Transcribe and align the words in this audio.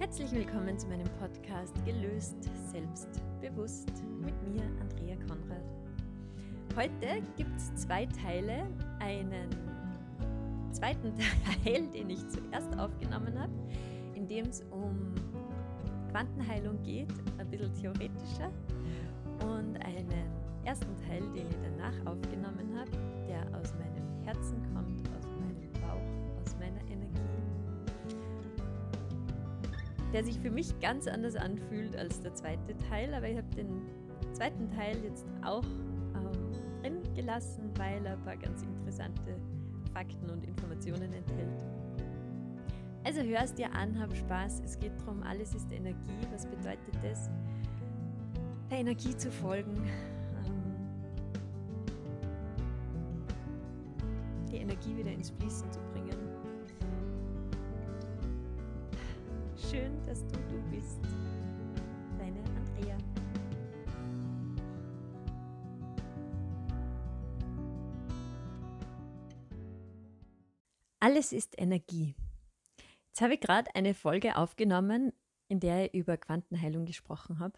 Herzlich 0.00 0.32
willkommen 0.32 0.78
zu 0.78 0.86
meinem 0.86 1.06
Podcast 1.18 1.74
Gelöst, 1.84 2.34
Selbstbewusst 2.72 4.02
mit 4.18 4.32
mir, 4.48 4.62
Andrea 4.80 5.14
Konrad. 5.28 5.62
Heute 6.74 7.22
gibt 7.36 7.54
es 7.54 7.74
zwei 7.74 8.06
Teile. 8.06 8.66
Einen 8.98 9.50
zweiten 10.72 11.12
Teil, 11.64 11.86
den 11.88 12.08
ich 12.08 12.26
zuerst 12.30 12.78
aufgenommen 12.78 13.38
habe, 13.38 13.52
in 14.14 14.26
dem 14.26 14.46
es 14.46 14.62
um 14.70 15.14
Quantenheilung 16.10 16.82
geht, 16.82 17.12
ein 17.36 17.50
bisschen 17.50 17.74
theoretischer. 17.74 18.50
Und 19.42 19.76
einen 19.84 20.08
ersten 20.64 20.96
Teil, 21.06 21.20
den 21.34 21.46
ich 21.46 21.58
danach 21.62 22.06
aufgenommen 22.10 22.74
habe, 22.74 22.90
der 23.28 23.42
aus 23.60 23.74
meinem 23.74 24.24
Herzen 24.24 24.62
kommt, 24.74 24.99
der 30.12 30.24
sich 30.24 30.38
für 30.40 30.50
mich 30.50 30.78
ganz 30.80 31.06
anders 31.06 31.36
anfühlt 31.36 31.96
als 31.96 32.20
der 32.20 32.34
zweite 32.34 32.76
Teil. 32.88 33.14
Aber 33.14 33.28
ich 33.28 33.36
habe 33.36 33.48
den 33.54 33.82
zweiten 34.32 34.70
Teil 34.70 34.96
jetzt 35.04 35.24
auch 35.42 35.64
ähm, 36.14 36.52
drin 36.82 37.14
gelassen, 37.14 37.70
weil 37.76 38.04
er 38.04 38.14
ein 38.14 38.22
paar 38.22 38.36
ganz 38.36 38.62
interessante 38.62 39.36
Fakten 39.92 40.30
und 40.30 40.44
Informationen 40.44 41.12
enthält. 41.12 41.64
Also 43.04 43.22
hörst 43.22 43.58
dir 43.58 43.72
an, 43.72 43.98
hab 43.98 44.14
Spaß. 44.14 44.60
Es 44.64 44.78
geht 44.78 44.92
darum, 45.00 45.22
alles 45.22 45.54
ist 45.54 45.72
Energie. 45.72 45.96
Was 46.32 46.46
bedeutet 46.46 46.94
das? 47.02 47.30
Der 48.70 48.78
Energie 48.78 49.16
zu 49.16 49.30
folgen. 49.30 49.74
Ähm, 50.44 50.74
die 54.50 54.56
Energie 54.56 54.96
wieder 54.96 55.12
ins 55.12 55.30
Fließen 55.30 55.72
zu 55.72 55.78
bringen. 55.80 55.89
Schön, 59.70 60.04
dass 60.04 60.26
du 60.26 60.36
du 60.48 60.60
bist. 60.68 60.98
Deine 62.18 62.42
Andrea. 62.56 62.98
Alles 70.98 71.32
ist 71.32 71.56
Energie. 71.56 72.16
Jetzt 73.06 73.20
habe 73.20 73.34
ich 73.34 73.40
gerade 73.40 73.72
eine 73.76 73.94
Folge 73.94 74.34
aufgenommen, 74.34 75.12
in 75.46 75.60
der 75.60 75.84
ich 75.84 75.94
über 75.94 76.16
Quantenheilung 76.16 76.84
gesprochen 76.84 77.38
habe. 77.38 77.56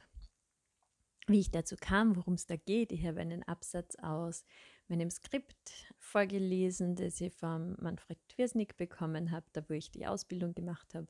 Wie 1.28 1.40
ich 1.40 1.50
dazu 1.50 1.76
kam, 1.80 2.14
worum 2.16 2.34
es 2.34 2.44
da 2.44 2.56
geht. 2.56 2.92
Ich 2.92 3.06
habe 3.06 3.20
einen 3.20 3.42
Absatz 3.44 3.96
aus 3.96 4.44
meinem 4.86 5.08
Skript 5.08 5.86
vorgelesen, 5.96 6.94
das 6.94 7.22
ich 7.22 7.32
von 7.32 7.74
Manfred 7.80 8.18
Twirsnick 8.28 8.76
bekommen 8.76 9.30
habe, 9.30 9.46
da 9.54 9.66
wo 9.66 9.72
ich 9.72 9.90
die 9.90 10.04
Ausbildung 10.06 10.54
gemacht 10.54 10.94
habe 10.94 11.08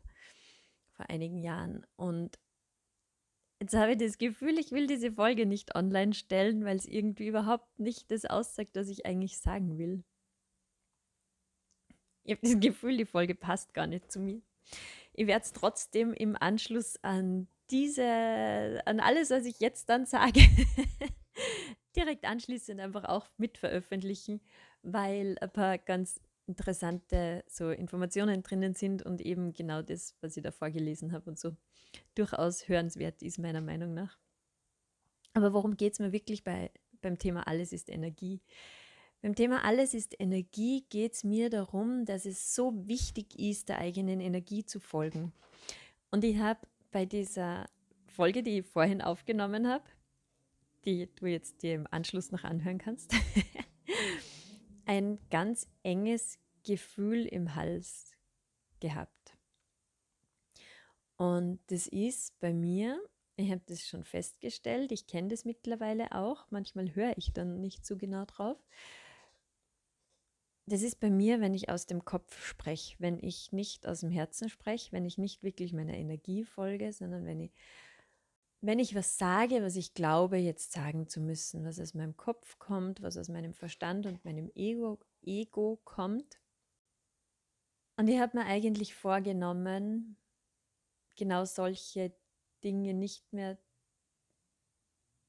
vor 0.92 1.08
einigen 1.10 1.38
Jahren. 1.38 1.86
Und 1.96 2.38
jetzt 3.60 3.74
habe 3.74 3.92
ich 3.92 3.98
das 3.98 4.18
Gefühl, 4.18 4.58
ich 4.58 4.72
will 4.72 4.86
diese 4.86 5.12
Folge 5.12 5.46
nicht 5.46 5.74
online 5.74 6.14
stellen, 6.14 6.64
weil 6.64 6.76
es 6.76 6.86
irgendwie 6.86 7.26
überhaupt 7.26 7.78
nicht 7.78 8.10
das 8.10 8.24
aussagt, 8.24 8.74
was 8.74 8.88
ich 8.88 9.06
eigentlich 9.06 9.38
sagen 9.38 9.78
will. 9.78 10.04
Ich 12.24 12.32
habe 12.32 12.42
das 12.42 12.60
Gefühl, 12.60 12.96
die 12.96 13.04
Folge 13.04 13.34
passt 13.34 13.74
gar 13.74 13.86
nicht 13.86 14.10
zu 14.10 14.20
mir. 14.20 14.40
Ich 15.12 15.26
werde 15.26 15.44
es 15.44 15.52
trotzdem 15.52 16.12
im 16.14 16.36
Anschluss 16.36 16.96
an 17.02 17.48
diese, 17.70 18.82
an 18.84 19.00
alles, 19.00 19.30
was 19.30 19.44
ich 19.44 19.60
jetzt 19.60 19.88
dann 19.88 20.06
sage, 20.06 20.40
direkt 21.96 22.24
anschließend 22.24 22.80
einfach 22.80 23.04
auch 23.04 23.26
mit 23.36 23.58
veröffentlichen, 23.58 24.40
weil 24.82 25.36
ein 25.40 25.50
paar 25.50 25.78
ganz 25.78 26.20
interessante 26.52 27.44
so 27.48 27.70
Informationen 27.70 28.42
drinnen 28.42 28.74
sind 28.74 29.02
und 29.02 29.20
eben 29.22 29.52
genau 29.54 29.80
das, 29.80 30.14
was 30.20 30.36
ich 30.36 30.42
da 30.42 30.52
vorgelesen 30.52 31.12
habe 31.12 31.30
und 31.30 31.38
so 31.38 31.56
durchaus 32.14 32.68
hörenswert 32.68 33.22
ist, 33.22 33.38
meiner 33.38 33.62
Meinung 33.62 33.94
nach. 33.94 34.18
Aber 35.32 35.54
worum 35.54 35.76
geht 35.76 35.94
es 35.94 35.98
mir 35.98 36.12
wirklich 36.12 36.44
bei, 36.44 36.70
beim 37.00 37.18
Thema 37.18 37.46
Alles 37.46 37.72
ist 37.72 37.88
Energie? 37.88 38.42
Beim 39.22 39.34
Thema 39.34 39.64
Alles 39.64 39.94
ist 39.94 40.14
Energie 40.20 40.84
geht 40.90 41.14
es 41.14 41.24
mir 41.24 41.48
darum, 41.48 42.04
dass 42.04 42.26
es 42.26 42.54
so 42.54 42.86
wichtig 42.86 43.38
ist, 43.38 43.68
der 43.70 43.78
eigenen 43.78 44.20
Energie 44.20 44.64
zu 44.64 44.78
folgen. 44.78 45.32
Und 46.10 46.24
ich 46.24 46.36
habe 46.36 46.60
bei 46.90 47.06
dieser 47.06 47.66
Folge, 48.06 48.42
die 48.42 48.58
ich 48.58 48.66
vorhin 48.66 49.00
aufgenommen 49.00 49.66
habe, 49.68 49.84
die 50.84 51.08
du 51.14 51.26
jetzt 51.26 51.62
dir 51.62 51.74
im 51.74 51.86
Anschluss 51.90 52.30
noch 52.30 52.44
anhören 52.44 52.78
kannst, 52.78 53.14
ein 54.84 55.18
ganz 55.30 55.68
enges 55.82 56.38
Gefühl 56.64 57.26
im 57.26 57.54
Hals 57.54 58.12
gehabt. 58.80 59.36
Und 61.16 61.60
das 61.68 61.86
ist 61.86 62.38
bei 62.40 62.52
mir, 62.52 63.00
ich 63.36 63.50
habe 63.50 63.62
das 63.66 63.86
schon 63.86 64.04
festgestellt, 64.04 64.92
ich 64.92 65.06
kenne 65.06 65.28
das 65.28 65.44
mittlerweile 65.44 66.12
auch, 66.12 66.46
manchmal 66.50 66.94
höre 66.94 67.16
ich 67.16 67.32
dann 67.32 67.60
nicht 67.60 67.86
so 67.86 67.96
genau 67.96 68.24
drauf. 68.24 68.58
Das 70.66 70.82
ist 70.82 71.00
bei 71.00 71.10
mir, 71.10 71.40
wenn 71.40 71.54
ich 71.54 71.68
aus 71.68 71.86
dem 71.86 72.04
Kopf 72.04 72.44
spreche, 72.44 72.96
wenn 72.98 73.18
ich 73.18 73.52
nicht 73.52 73.86
aus 73.86 74.00
dem 74.00 74.10
Herzen 74.10 74.48
spreche, 74.48 74.92
wenn 74.92 75.04
ich 75.04 75.18
nicht 75.18 75.42
wirklich 75.42 75.72
meiner 75.72 75.94
Energie 75.94 76.44
folge, 76.44 76.92
sondern 76.92 77.24
wenn 77.24 77.40
ich 77.40 77.52
wenn 78.62 78.78
ich 78.78 78.94
was 78.94 79.18
sage, 79.18 79.60
was 79.60 79.74
ich 79.74 79.92
glaube, 79.92 80.36
jetzt 80.36 80.72
sagen 80.72 81.08
zu 81.08 81.20
müssen, 81.20 81.64
was 81.64 81.80
aus 81.80 81.94
meinem 81.94 82.16
Kopf 82.16 82.60
kommt, 82.60 83.02
was 83.02 83.16
aus 83.16 83.28
meinem 83.28 83.54
Verstand 83.54 84.06
und 84.06 84.24
meinem 84.24 84.52
Ego, 84.54 85.00
Ego 85.20 85.80
kommt. 85.84 86.38
Und 88.02 88.08
ich 88.08 88.18
habe 88.18 88.36
mir 88.36 88.46
eigentlich 88.46 88.96
vorgenommen, 88.96 90.16
genau 91.14 91.44
solche 91.44 92.12
Dinge 92.64 92.94
nicht 92.94 93.32
mehr 93.32 93.56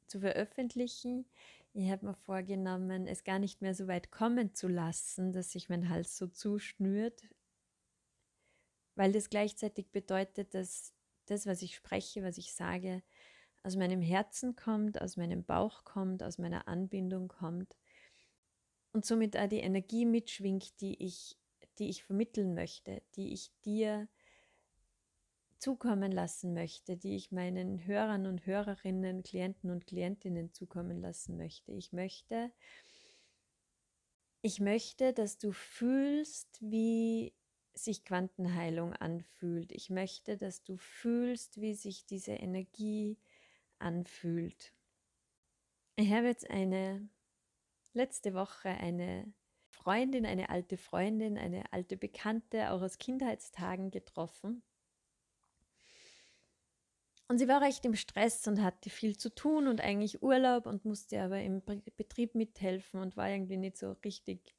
zu 0.07 0.22
veröffentlichen. 0.22 1.28
Ich 1.73 1.91
habe 1.91 2.07
mir 2.07 2.16
vorgenommen, 2.16 3.06
es 3.06 3.23
gar 3.23 3.38
nicht 3.38 3.62
mehr 3.62 3.75
so 3.75 3.88
weit 3.88 4.09
kommen 4.09 4.56
zu 4.56 4.67
lassen, 4.67 5.33
dass 5.33 5.51
sich 5.51 5.69
mein 5.69 5.88
Hals 5.88 6.17
so 6.17 6.25
zuschnürt, 6.25 7.22
weil 8.95 9.12
das 9.12 9.29
gleichzeitig 9.29 9.91
bedeutet, 9.91 10.56
dass 10.56 10.95
das, 11.28 11.45
was 11.45 11.62
ich 11.62 11.75
spreche, 11.75 12.23
was 12.23 12.39
ich 12.39 12.56
sage, 12.56 13.03
aus 13.62 13.75
meinem 13.75 14.01
Herzen 14.01 14.56
kommt, 14.56 15.00
aus 15.00 15.16
meinem 15.16 15.44
Bauch 15.44 15.83
kommt, 15.83 16.23
aus 16.23 16.39
meiner 16.39 16.67
Anbindung 16.67 17.28
kommt 17.28 17.78
und 18.94 19.06
somit 19.06 19.38
auch 19.38 19.47
die 19.47 19.59
Energie 19.59 20.07
mitschwingt, 20.07 20.81
die 20.81 21.03
ich, 21.03 21.38
die 21.79 21.89
ich 21.89 22.03
vermitteln 22.03 22.53
möchte, 22.53 23.01
die 23.16 23.34
ich 23.34 23.51
dir 23.66 24.07
zukommen 25.63 26.11
lassen 26.11 26.53
möchte, 26.53 26.97
die 26.97 27.16
ich 27.16 27.31
meinen 27.31 27.85
Hörern 27.85 28.28
und 28.28 28.45
Hörerinnen, 28.45 29.23
Klienten 29.23 29.72
und 29.72 29.88
Klientinnen 29.88 30.51
zukommen 30.51 31.00
lassen 31.00 31.38
möchte. 31.38 31.72
Ich 31.72 31.94
möchte, 31.94 32.51
ich 34.41 34.59
möchte, 34.59 35.13
dass 35.13 35.38
du 35.38 35.53
fühlst, 35.53 36.59
wie 36.59 37.33
sich 37.73 38.03
Quantenheilung 38.03 38.94
anfühlt. 38.94 39.72
Ich 39.72 39.89
möchte, 39.89 40.38
dass 40.38 40.63
du 40.63 40.75
fühlst, 40.75 41.62
wie 41.62 41.73
sich 41.73 42.06
diese 42.06 42.33
Energie 42.33 43.17
anfühlt. 43.79 44.73
Ich 45.95 46.12
habe 46.12 46.28
jetzt 46.28 46.50
eine 46.50 47.07
letzte 47.94 48.33
Woche 48.33 48.69
eine 48.69 49.31
Freundin, 49.83 50.25
eine 50.25 50.49
alte 50.49 50.77
Freundin, 50.77 51.38
eine 51.38 51.71
alte 51.73 51.97
Bekannte, 51.97 52.71
auch 52.71 52.81
aus 52.81 52.97
Kindheitstagen 52.97 53.91
getroffen. 53.91 54.63
Und 57.27 57.38
sie 57.39 57.47
war 57.49 57.61
recht 57.61 57.83
im 57.83 57.95
Stress 57.95 58.47
und 58.47 58.61
hatte 58.61 58.89
viel 58.89 59.17
zu 59.17 59.33
tun 59.33 59.67
und 59.67 59.81
eigentlich 59.81 60.21
Urlaub 60.23 60.66
und 60.67 60.85
musste 60.85 61.21
aber 61.21 61.41
im 61.41 61.61
Betrieb 61.97 62.33
mithelfen 62.35 63.01
und 63.01 63.17
war 63.17 63.29
irgendwie 63.29 63.57
nicht 63.57 63.77
so 63.77 63.94
richtig 64.05 64.55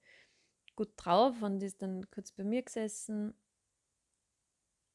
gut 0.76 0.92
drauf 0.96 1.40
und 1.40 1.62
ist 1.62 1.80
dann 1.80 2.10
kurz 2.10 2.32
bei 2.32 2.44
mir 2.44 2.62
gesessen 2.62 3.32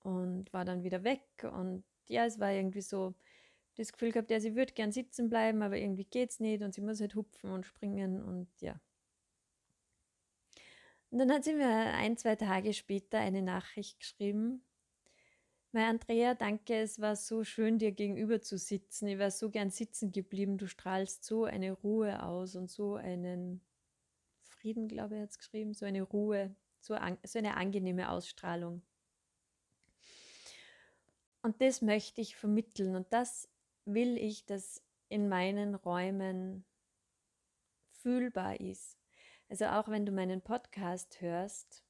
und 0.03 0.51
war 0.53 0.65
dann 0.65 0.83
wieder 0.83 1.03
weg. 1.03 1.23
Und 1.43 1.83
ja, 2.07 2.25
es 2.25 2.39
war 2.39 2.51
irgendwie 2.51 2.81
so, 2.81 3.15
das 3.75 3.93
Gefühl 3.93 4.11
gehabt, 4.11 4.29
ja, 4.29 4.39
sie 4.39 4.55
würde 4.55 4.73
gern 4.73 4.91
sitzen 4.91 5.29
bleiben, 5.29 5.61
aber 5.63 5.77
irgendwie 5.77 6.05
geht 6.05 6.31
es 6.31 6.39
nicht 6.39 6.61
und 6.63 6.73
sie 6.73 6.81
muss 6.81 6.99
halt 6.99 7.15
hupfen 7.15 7.49
und 7.49 7.65
springen 7.65 8.21
und 8.21 8.49
ja. 8.61 8.79
Und 11.11 11.19
dann 11.19 11.31
hat 11.31 11.43
sie 11.43 11.53
mir 11.53 11.67
ein, 11.67 12.17
zwei 12.17 12.35
Tage 12.35 12.73
später 12.73 13.19
eine 13.19 13.41
Nachricht 13.41 13.99
geschrieben. 13.99 14.61
Mein 15.71 15.85
Andrea, 15.85 16.33
danke, 16.33 16.75
es 16.75 16.99
war 16.99 17.15
so 17.15 17.43
schön, 17.43 17.77
dir 17.77 17.91
gegenüber 17.91 18.41
zu 18.41 18.57
sitzen. 18.57 19.07
Ich 19.07 19.19
war 19.19 19.31
so 19.31 19.49
gern 19.49 19.69
sitzen 19.69 20.11
geblieben. 20.11 20.57
Du 20.57 20.67
strahlst 20.67 21.23
so 21.23 21.45
eine 21.45 21.71
Ruhe 21.71 22.23
aus 22.23 22.55
und 22.55 22.69
so 22.69 22.95
einen 22.95 23.61
Frieden, 24.43 24.87
glaube 24.87 25.15
ich, 25.15 25.21
hat 25.21 25.29
es 25.29 25.37
geschrieben, 25.37 25.73
so 25.73 25.85
eine 25.85 26.01
Ruhe, 26.01 26.55
so, 26.79 26.95
an, 26.95 27.17
so 27.23 27.39
eine 27.39 27.55
angenehme 27.57 28.09
Ausstrahlung. 28.09 28.81
Und 31.41 31.61
das 31.61 31.81
möchte 31.81 32.21
ich 32.21 32.35
vermitteln. 32.35 32.95
Und 32.95 33.11
das 33.13 33.47
will 33.85 34.17
ich, 34.17 34.45
dass 34.45 34.83
in 35.07 35.29
meinen 35.29 35.75
Räumen 35.75 36.65
fühlbar 37.91 38.59
ist. 38.59 38.98
Also 39.49 39.65
auch 39.65 39.87
wenn 39.89 40.05
du 40.05 40.11
meinen 40.11 40.41
Podcast 40.41 41.21
hörst, 41.21 41.83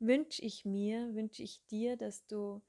wünsche 0.00 0.42
ich 0.42 0.64
mir, 0.64 1.14
wünsche 1.14 1.44
ich 1.44 1.64
dir, 1.66 1.96
dass 1.96 2.26
du, 2.26 2.62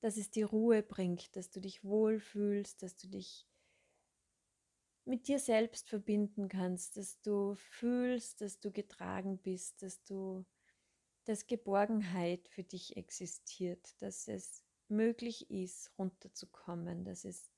dass 0.00 0.16
es 0.16 0.30
dir 0.30 0.46
Ruhe 0.46 0.82
bringt, 0.82 1.36
dass 1.36 1.50
du 1.50 1.60
dich 1.60 1.84
wohlfühlst, 1.84 2.82
dass 2.82 2.96
du 2.96 3.06
dich 3.06 3.46
mit 5.04 5.28
dir 5.28 5.38
selbst 5.38 5.88
verbinden 5.88 6.48
kannst, 6.48 6.96
dass 6.96 7.20
du 7.22 7.54
fühlst, 7.54 8.40
dass 8.40 8.58
du 8.58 8.72
getragen 8.72 9.38
bist, 9.38 9.82
dass 9.82 10.02
du, 10.02 10.44
dass 11.26 11.46
Geborgenheit 11.46 12.48
für 12.48 12.64
dich 12.64 12.96
existiert, 12.96 14.00
dass 14.02 14.26
es 14.26 14.64
möglich 14.88 15.48
ist, 15.48 15.96
runterzukommen, 15.96 17.04
dass 17.04 17.24
es 17.24 17.51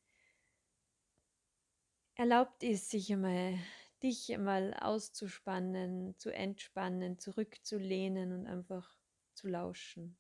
erlaubt 2.17 2.63
ist, 2.63 2.91
sich 2.91 3.13
einmal 3.13 3.59
dich 4.03 4.33
einmal 4.35 4.75
auszuspannen, 4.75 6.15
zu 6.19 6.31
entspannen, 6.31 7.19
zurückzulehnen 7.19 8.33
und 8.33 8.47
einfach 8.47 8.99
zu 9.35 9.49
lauschen. 9.49 10.17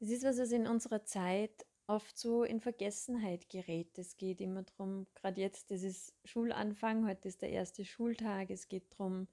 Das 0.00 0.08
ist 0.08 0.24
was, 0.24 0.38
was 0.38 0.52
in 0.52 0.66
unserer 0.66 1.04
Zeit 1.04 1.66
oft 1.86 2.18
so 2.18 2.44
in 2.44 2.60
Vergessenheit 2.60 3.48
gerät. 3.50 3.98
Es 3.98 4.16
geht 4.16 4.40
immer 4.40 4.62
darum, 4.62 5.06
gerade 5.14 5.40
jetzt, 5.40 5.70
das 5.70 5.82
ist 5.82 6.14
Schulanfang, 6.24 7.06
heute 7.06 7.28
ist 7.28 7.42
der 7.42 7.50
erste 7.50 7.84
Schultag, 7.84 8.50
es 8.50 8.68
geht 8.68 8.90
darum, 8.92 9.28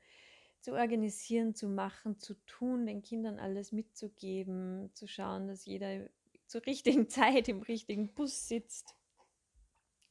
zu 0.59 0.73
organisieren, 0.73 1.55
zu 1.55 1.69
machen, 1.69 2.19
zu 2.19 2.33
tun, 2.45 2.85
den 2.85 3.01
Kindern 3.01 3.39
alles 3.39 3.71
mitzugeben, 3.71 4.91
zu 4.93 5.07
schauen, 5.07 5.47
dass 5.47 5.65
jeder 5.65 6.09
zur 6.47 6.65
richtigen 6.65 7.07
Zeit 7.09 7.47
im 7.47 7.61
richtigen 7.61 8.13
Bus 8.13 8.49
sitzt 8.49 8.93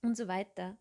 und 0.00 0.17
so 0.17 0.26
weiter. 0.26 0.79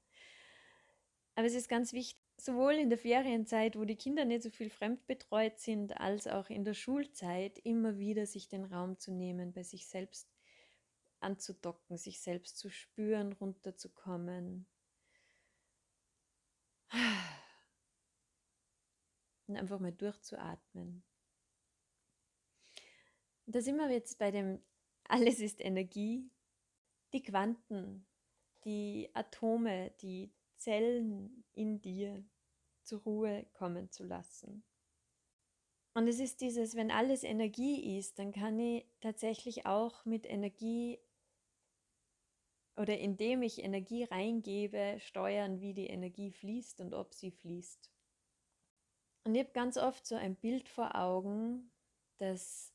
Aber 1.37 1.45
es 1.45 1.53
ist 1.53 1.69
ganz 1.69 1.93
wichtig, 1.93 2.19
sowohl 2.37 2.73
in 2.73 2.89
der 2.89 2.97
Ferienzeit, 2.97 3.77
wo 3.77 3.85
die 3.85 3.95
Kinder 3.95 4.25
nicht 4.25 4.41
so 4.41 4.49
viel 4.49 4.71
fremdbetreut 4.71 5.59
sind, 5.59 5.95
als 5.95 6.25
auch 6.25 6.49
in 6.49 6.65
der 6.65 6.73
Schulzeit 6.73 7.59
immer 7.59 7.99
wieder 7.99 8.25
sich 8.25 8.49
den 8.49 8.65
Raum 8.65 8.97
zu 8.97 9.11
nehmen, 9.11 9.53
bei 9.53 9.61
sich 9.61 9.85
selbst 9.85 10.27
anzudocken, 11.19 11.95
sich 11.95 12.21
selbst 12.21 12.57
zu 12.57 12.71
spüren, 12.71 13.33
runterzukommen. 13.33 14.65
Und 19.45 19.57
einfach 19.57 19.79
mal 19.79 19.93
durchzuatmen. 19.93 21.03
Da 23.45 23.61
sind 23.61 23.77
wir 23.77 23.91
jetzt 23.91 24.17
bei 24.17 24.31
dem 24.31 24.59
Alles 25.07 25.39
ist 25.39 25.61
Energie. 25.61 26.31
Die 27.13 27.21
Quanten, 27.21 28.07
die 28.65 29.11
Atome, 29.13 29.91
die 30.01 30.33
Zellen 30.57 31.43
in 31.53 31.81
dir 31.81 32.23
zur 32.83 33.01
Ruhe 33.01 33.45
kommen 33.53 33.91
zu 33.91 34.03
lassen. 34.03 34.63
Und 35.93 36.07
es 36.07 36.19
ist 36.19 36.41
dieses, 36.41 36.75
wenn 36.75 36.91
alles 36.91 37.23
Energie 37.23 37.97
ist, 37.97 38.19
dann 38.19 38.31
kann 38.31 38.59
ich 38.59 38.85
tatsächlich 39.01 39.65
auch 39.65 40.05
mit 40.05 40.27
Energie 40.27 40.99
oder 42.75 42.97
indem 42.99 43.41
ich 43.41 43.63
Energie 43.63 44.03
reingebe, 44.03 44.97
steuern, 44.99 45.59
wie 45.59 45.73
die 45.73 45.87
Energie 45.87 46.31
fließt 46.31 46.79
und 46.81 46.93
ob 46.93 47.13
sie 47.13 47.31
fließt. 47.31 47.89
Und 49.23 49.33
ich 49.35 49.43
habe 49.43 49.51
ganz 49.51 49.77
oft 49.77 50.05
so 50.05 50.15
ein 50.15 50.35
Bild 50.35 50.69
vor 50.69 50.95
Augen, 50.95 51.71
dass, 52.17 52.71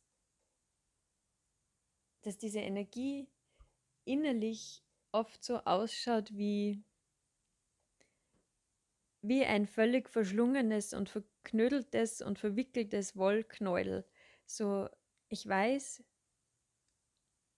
dass 2.23 2.37
diese 2.37 2.59
Energie 2.59 3.29
innerlich 4.05 4.83
oft 5.13 5.45
so 5.45 5.59
ausschaut 5.59 6.37
wie 6.37 6.83
wie 9.23 9.45
ein 9.45 9.67
völlig 9.67 10.11
verschlungenes 10.11 10.93
und 10.95 11.09
verknödeltes 11.09 12.21
und 12.23 12.39
verwickeltes 12.39 13.17
Wollknäuel. 13.17 14.05
So, 14.47 14.89
ich 15.29 15.47
weiß, 15.47 16.05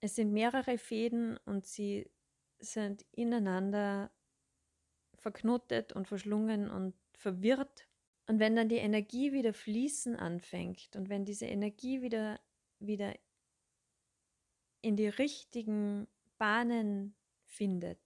es 0.00 0.14
sind 0.14 0.32
mehrere 0.32 0.76
Fäden 0.76 1.38
und 1.46 1.64
sie 1.66 2.10
sind 2.58 3.06
ineinander 3.12 4.12
verknotet 5.16 5.94
und 5.94 6.06
verschlungen 6.06 6.70
und 6.70 6.94
verwirrt. 7.14 7.88
Und 8.26 8.38
wenn 8.38 8.56
dann 8.56 8.68
die 8.68 8.76
Energie 8.76 9.32
wieder 9.32 9.54
fließen 9.54 10.16
anfängt 10.16 10.94
und 10.96 11.08
wenn 11.08 11.24
diese 11.24 11.46
Energie 11.46 12.02
wieder, 12.02 12.40
wieder 12.78 13.14
in 14.82 14.96
die 14.96 15.08
richtigen 15.08 16.06
Bahnen 16.36 17.16
findet, 17.46 17.98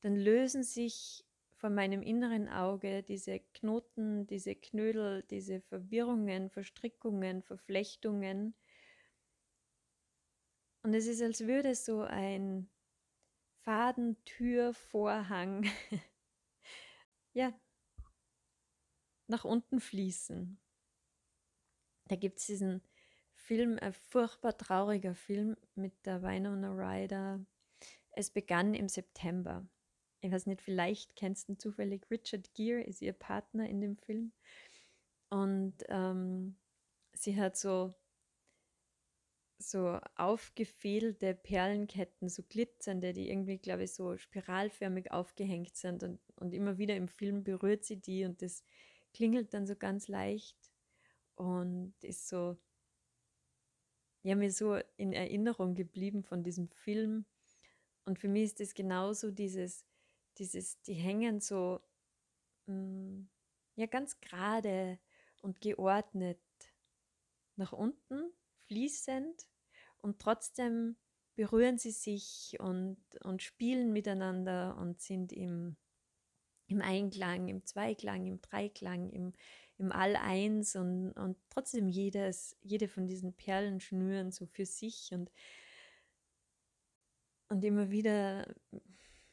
dann 0.00 0.16
lösen 0.16 0.62
sich 0.62 1.24
von 1.62 1.74
meinem 1.76 2.02
inneren 2.02 2.48
Auge 2.48 3.04
diese 3.04 3.38
Knoten, 3.38 4.26
diese 4.26 4.56
Knödel, 4.56 5.22
diese 5.30 5.60
Verwirrungen, 5.60 6.50
Verstrickungen, 6.50 7.44
Verflechtungen. 7.44 8.56
Und 10.82 10.92
es 10.92 11.06
ist, 11.06 11.22
als 11.22 11.46
würde 11.46 11.76
so 11.76 12.02
ein 12.02 12.68
Fadentürvorhang 13.60 15.70
ja, 17.32 17.56
nach 19.28 19.44
unten 19.44 19.78
fließen. 19.78 20.58
Da 22.08 22.16
gibt 22.16 22.40
es 22.40 22.46
diesen 22.46 22.82
Film, 23.34 23.78
ein 23.80 23.92
furchtbar 23.92 24.58
trauriger 24.58 25.14
Film 25.14 25.56
mit 25.76 26.06
der 26.06 26.24
Winona 26.24 26.72
Ryder. 26.72 27.46
Es 28.10 28.32
begann 28.32 28.74
im 28.74 28.88
September 28.88 29.64
ich 30.22 30.30
weiß 30.30 30.46
nicht, 30.46 30.62
vielleicht 30.62 31.16
kennst 31.16 31.48
du 31.48 31.58
zufällig 31.58 32.08
Richard 32.10 32.54
Gere, 32.54 32.80
ist 32.80 33.02
ihr 33.02 33.12
Partner 33.12 33.68
in 33.68 33.80
dem 33.80 33.96
Film. 33.96 34.32
Und 35.30 35.74
ähm, 35.88 36.56
sie 37.12 37.36
hat 37.36 37.56
so, 37.56 37.92
so 39.58 39.98
aufgefädelte 40.14 41.34
Perlenketten, 41.34 42.28
so 42.28 42.44
glitzernde, 42.48 43.12
die 43.12 43.30
irgendwie, 43.30 43.58
glaube 43.58 43.82
ich, 43.84 43.94
so 43.94 44.16
spiralförmig 44.16 45.10
aufgehängt 45.10 45.74
sind. 45.74 46.04
Und, 46.04 46.20
und 46.36 46.54
immer 46.54 46.78
wieder 46.78 46.94
im 46.94 47.08
Film 47.08 47.42
berührt 47.42 47.84
sie 47.84 47.96
die 47.96 48.24
und 48.24 48.42
das 48.42 48.64
klingelt 49.12 49.52
dann 49.52 49.66
so 49.66 49.74
ganz 49.74 50.06
leicht 50.06 50.56
und 51.34 51.94
ist 52.02 52.28
so, 52.28 52.56
ja, 54.22 54.36
mir 54.36 54.52
so 54.52 54.78
in 54.96 55.12
Erinnerung 55.12 55.74
geblieben 55.74 56.22
von 56.22 56.44
diesem 56.44 56.68
Film. 56.68 57.24
Und 58.04 58.20
für 58.20 58.28
mich 58.28 58.44
ist 58.44 58.60
das 58.60 58.74
genauso 58.74 59.32
dieses, 59.32 59.84
dieses, 60.38 60.80
die 60.82 60.94
hängen 60.94 61.40
so 61.40 61.80
mh, 62.66 62.74
mm, 62.74 63.28
ja 63.76 63.86
ganz 63.86 64.20
gerade 64.20 64.98
und 65.40 65.60
geordnet 65.60 66.40
nach 67.56 67.72
unten, 67.72 68.32
fließend 68.66 69.48
und 69.98 70.18
trotzdem 70.20 70.96
berühren 71.34 71.78
sie 71.78 71.90
sich 71.90 72.56
und, 72.60 72.98
und 73.22 73.42
spielen 73.42 73.92
miteinander 73.92 74.76
und 74.78 75.00
sind 75.00 75.32
im, 75.32 75.76
im 76.66 76.80
Einklang, 76.80 77.48
im 77.48 77.64
Zweiklang, 77.64 78.26
im 78.26 78.40
Dreiklang, 78.40 79.10
im, 79.10 79.32
im 79.78 79.92
All-Eins 79.92 80.76
und, 80.76 81.12
und 81.12 81.36
trotzdem 81.50 81.88
jedes, 81.88 82.56
jede 82.60 82.88
von 82.88 83.06
diesen 83.06 83.32
Perlen 83.34 83.80
schnüren 83.80 84.30
so 84.30 84.46
für 84.46 84.66
sich 84.66 85.12
und, 85.12 85.30
und 87.48 87.64
immer 87.64 87.90
wieder 87.90 88.54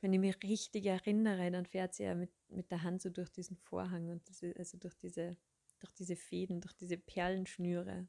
wenn 0.02 0.14
ich 0.14 0.20
mich 0.20 0.42
richtig 0.44 0.86
erinnere, 0.86 1.52
dann 1.52 1.66
fährt 1.66 1.94
sie 1.94 2.04
ja 2.04 2.16
mit, 2.16 2.32
mit 2.50 2.72
der 2.72 2.84
Hand 2.84 3.02
so 3.02 3.10
durch 3.10 3.30
diesen 3.30 3.58
Vorhang 3.58 4.10
und 4.10 4.28
das, 4.30 4.44
also 4.58 4.78
durch 4.78 4.96
diese, 4.96 5.38
durch 5.80 5.92
diese 5.94 6.16
Fäden, 6.16 6.62
durch 6.62 6.74
diese 6.74 6.98
Perlenschnüre. 6.98 8.08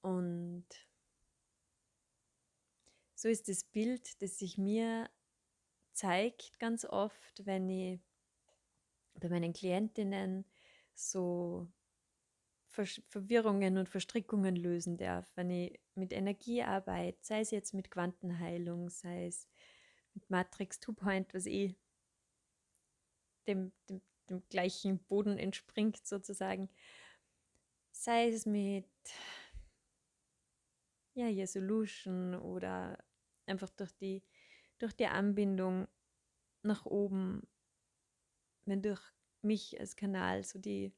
Und 0.00 0.66
so 3.14 3.28
ist 3.28 3.48
das 3.48 3.64
Bild, 3.64 4.20
das 4.22 4.38
sich 4.38 4.58
mir 4.58 5.10
zeigt 5.92 6.58
ganz 6.60 6.84
oft, 6.84 7.44
wenn 7.46 7.68
ich 7.68 8.00
bei 9.14 9.28
meinen 9.28 9.52
Klientinnen 9.52 10.44
so 10.94 11.68
Ver 12.68 12.84
Verwirrungen 13.08 13.78
und 13.78 13.88
Verstrickungen 13.88 14.54
lösen 14.54 14.98
darf, 14.98 15.26
wenn 15.34 15.50
ich 15.50 15.80
mit 15.94 16.12
Energie 16.12 16.62
arbeite, 16.62 17.18
sei 17.22 17.40
es 17.40 17.50
jetzt 17.50 17.74
mit 17.74 17.90
Quantenheilung, 17.90 18.90
sei 18.90 19.26
es 19.26 19.48
Matrix 20.28 20.78
2-Point, 20.80 21.34
was 21.34 21.46
eh 21.46 21.74
dem, 23.46 23.72
dem, 23.88 24.02
dem 24.28 24.42
gleichen 24.48 24.98
Boden 25.04 25.38
entspringt 25.38 26.06
sozusagen. 26.06 26.68
Sei 27.92 28.28
es 28.28 28.46
mit 28.46 28.86
ja, 31.14 31.26
hier 31.26 31.48
Solution 31.48 32.36
oder 32.36 33.02
einfach 33.46 33.70
durch 33.70 33.92
die, 33.96 34.22
durch 34.78 34.94
die 34.94 35.06
Anbindung 35.06 35.88
nach 36.62 36.86
oben, 36.86 37.42
wenn 38.66 38.82
durch 38.82 39.02
mich 39.42 39.80
als 39.80 39.96
Kanal 39.96 40.44
so 40.44 40.58
die, 40.58 40.94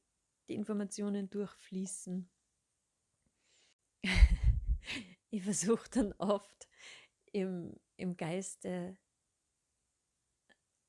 die 0.47 0.55
Informationen 0.55 1.29
durchfließen. 1.29 2.29
ich 5.31 5.43
versuche 5.43 5.89
dann 5.89 6.13
oft 6.13 6.67
im, 7.31 7.75
im 7.97 8.17
Geiste 8.17 8.97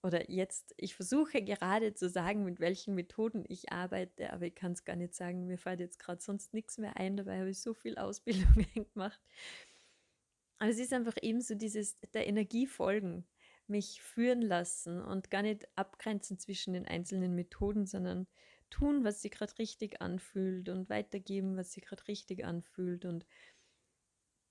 oder 0.02 0.30
jetzt, 0.30 0.74
ich 0.76 0.94
versuche 0.94 1.42
gerade 1.42 1.94
zu 1.94 2.08
sagen, 2.08 2.44
mit 2.44 2.58
welchen 2.58 2.94
Methoden 2.94 3.44
ich 3.48 3.70
arbeite, 3.70 4.32
aber 4.32 4.46
ich 4.46 4.54
kann 4.54 4.72
es 4.72 4.84
gar 4.84 4.96
nicht 4.96 5.14
sagen. 5.14 5.46
Mir 5.46 5.58
fällt 5.58 5.80
jetzt 5.80 5.98
gerade 5.98 6.20
sonst 6.20 6.54
nichts 6.54 6.78
mehr 6.78 6.96
ein, 6.96 7.16
dabei 7.16 7.38
habe 7.38 7.50
ich 7.50 7.60
so 7.60 7.72
viel 7.72 7.96
Ausbildung 7.98 8.66
gemacht. 8.74 9.20
Aber 10.58 10.70
es 10.70 10.78
ist 10.78 10.92
einfach 10.92 11.16
eben 11.22 11.40
so 11.40 11.54
dieses 11.54 11.98
der 12.14 12.26
Energie 12.26 12.66
folgen, 12.66 13.24
mich 13.66 14.02
führen 14.02 14.42
lassen 14.42 15.00
und 15.00 15.30
gar 15.30 15.42
nicht 15.42 15.66
abgrenzen 15.76 16.38
zwischen 16.38 16.74
den 16.74 16.86
einzelnen 16.86 17.34
Methoden, 17.34 17.86
sondern 17.86 18.26
tun, 18.70 19.04
was 19.04 19.22
sich 19.22 19.30
gerade 19.30 19.56
richtig 19.58 20.00
anfühlt 20.00 20.68
und 20.68 20.88
weitergeben, 20.88 21.56
was 21.56 21.72
sich 21.72 21.84
gerade 21.84 22.06
richtig 22.08 22.44
anfühlt 22.44 23.04
und 23.04 23.26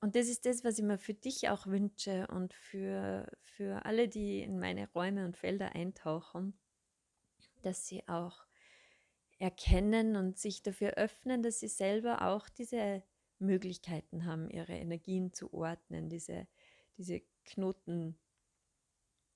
und 0.02 0.16
das 0.16 0.28
ist 0.28 0.48
das, 0.48 0.64
was 0.64 0.80
ich 0.80 0.84
mir 0.84 0.98
für 0.98 1.14
dich 1.14 1.50
auch 1.50 1.68
wünsche 1.68 2.26
und 2.28 2.56
für, 2.56 3.32
für 3.44 3.86
alle, 3.86 4.10
die 4.10 4.42
in 4.42 4.60
meine 4.60 4.92
Räume 4.94 5.26
und 5.26 5.38
Felder 5.38 5.76
eintauchen, 5.76 6.58
dass 7.62 7.88
sie 7.88 8.08
auch 8.08 8.46
erkennen 9.38 10.16
und 10.16 10.40
sich 10.40 10.64
dafür 10.64 10.96
öffnen, 10.96 11.44
dass 11.44 11.60
sie 11.60 11.68
selber 11.68 12.24
auch 12.24 12.50
diese 12.50 13.04
Möglichkeiten 13.38 14.26
haben, 14.26 14.50
ihre 14.50 14.74
Energien 14.74 15.34
zu 15.34 15.54
ordnen, 15.54 16.10
diese, 16.10 16.48
diese 16.98 17.22
Knoten 17.46 18.18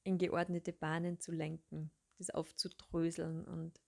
in 0.04 0.18
geordnete 0.18 0.74
Bahnen 0.74 1.20
zu 1.20 1.32
lenken, 1.32 1.92
das 2.18 2.32
aufzudröseln 2.32 3.46
und 3.46 3.82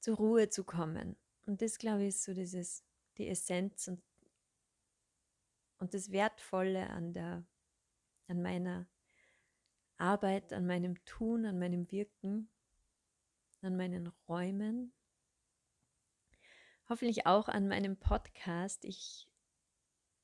zur 0.00 0.16
Ruhe 0.16 0.48
zu 0.48 0.64
kommen. 0.64 1.16
Und 1.46 1.60
das, 1.60 1.76
glaube 1.76 2.02
ich, 2.02 2.08
ist 2.08 2.24
so 2.24 2.32
dieses, 2.32 2.82
die 3.18 3.28
Essenz 3.28 3.88
und 3.88 4.02
und 5.78 5.94
das 5.94 6.10
Wertvolle 6.12 6.90
an, 6.90 7.12
der, 7.12 7.44
an 8.28 8.42
meiner 8.42 8.86
Arbeit, 9.98 10.52
an 10.52 10.66
meinem 10.66 11.02
Tun, 11.04 11.46
an 11.46 11.58
meinem 11.58 11.90
Wirken, 11.90 12.50
an 13.62 13.76
meinen 13.76 14.08
Räumen, 14.28 14.92
hoffentlich 16.88 17.26
auch 17.26 17.48
an 17.48 17.68
meinem 17.68 17.96
Podcast. 17.96 18.84
Ich 18.84 19.28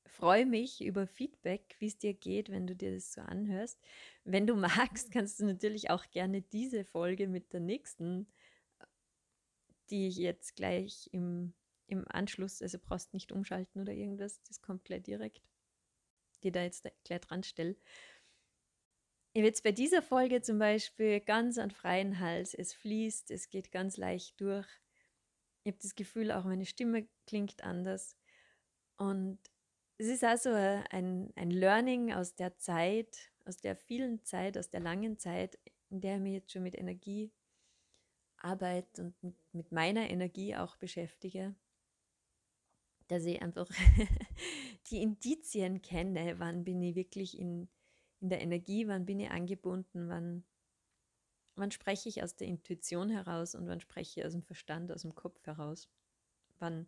freue 0.06 0.44
mich 0.44 0.84
über 0.84 1.06
Feedback, 1.06 1.76
wie 1.78 1.86
es 1.86 1.98
dir 1.98 2.14
geht, 2.14 2.50
wenn 2.50 2.66
du 2.66 2.74
dir 2.74 2.94
das 2.94 3.12
so 3.12 3.20
anhörst. 3.22 3.80
Wenn 4.24 4.46
du 4.46 4.54
magst, 4.56 5.10
kannst 5.12 5.40
du 5.40 5.46
natürlich 5.46 5.90
auch 5.90 6.10
gerne 6.10 6.42
diese 6.42 6.84
Folge 6.84 7.28
mit 7.28 7.52
der 7.52 7.60
nächsten, 7.60 8.26
die 9.90 10.08
ich 10.08 10.16
jetzt 10.16 10.56
gleich 10.56 11.08
im, 11.12 11.54
im 11.90 12.04
Anschluss, 12.08 12.62
also 12.62 12.78
brauchst 12.78 13.12
nicht 13.12 13.32
umschalten 13.32 13.80
oder 13.80 13.92
irgendwas, 13.92 14.40
das 14.42 14.62
kommt 14.62 14.84
gleich 14.84 15.02
direkt 15.02 15.42
die 16.42 16.52
da 16.52 16.62
jetzt 16.62 16.88
gleich 17.04 17.20
dran 17.20 17.42
stelle. 17.42 17.76
Ich 19.32 19.42
jetzt 19.44 19.62
bei 19.62 19.72
dieser 19.72 20.02
Folge 20.02 20.42
zum 20.42 20.58
Beispiel 20.58 21.20
ganz 21.20 21.56
an 21.58 21.70
freien 21.70 22.18
Hals. 22.18 22.52
Es 22.52 22.74
fließt, 22.74 23.30
es 23.30 23.48
geht 23.48 23.70
ganz 23.70 23.96
leicht 23.96 24.40
durch. 24.40 24.66
Ich 25.62 25.72
habe 25.72 25.78
das 25.80 25.94
Gefühl, 25.94 26.32
auch 26.32 26.44
meine 26.44 26.66
Stimme 26.66 27.06
klingt 27.26 27.62
anders. 27.62 28.16
Und 28.96 29.38
es 29.98 30.08
ist 30.08 30.24
also 30.24 30.50
ein, 30.50 31.32
ein 31.36 31.50
Learning 31.50 32.12
aus 32.12 32.34
der 32.34 32.58
Zeit, 32.58 33.30
aus 33.44 33.58
der 33.58 33.76
vielen 33.76 34.24
Zeit, 34.24 34.58
aus 34.58 34.70
der 34.70 34.80
langen 34.80 35.16
Zeit, 35.18 35.58
in 35.90 36.00
der 36.00 36.16
ich 36.16 36.22
mich 36.22 36.32
jetzt 36.32 36.50
schon 36.52 36.64
mit 36.64 36.76
Energiearbeit 36.76 37.30
und 38.98 39.14
mit 39.52 39.70
meiner 39.70 40.10
Energie 40.10 40.56
auch 40.56 40.74
beschäftige 40.76 41.54
dass 43.10 43.24
ich 43.24 43.42
einfach 43.42 43.68
die 44.90 45.02
Indizien 45.02 45.82
kenne, 45.82 46.38
wann 46.38 46.62
bin 46.62 46.80
ich 46.80 46.94
wirklich 46.94 47.38
in, 47.38 47.68
in 48.20 48.28
der 48.28 48.40
Energie, 48.40 48.86
wann 48.86 49.04
bin 49.04 49.18
ich 49.18 49.30
angebunden, 49.30 50.08
wann, 50.08 50.44
wann 51.56 51.72
spreche 51.72 52.08
ich 52.08 52.22
aus 52.22 52.36
der 52.36 52.46
Intuition 52.46 53.10
heraus 53.10 53.56
und 53.56 53.66
wann 53.66 53.80
spreche 53.80 54.20
ich 54.20 54.26
aus 54.26 54.32
dem 54.32 54.44
Verstand, 54.44 54.92
aus 54.92 55.02
dem 55.02 55.16
Kopf 55.16 55.44
heraus, 55.44 55.88
wann, 56.60 56.86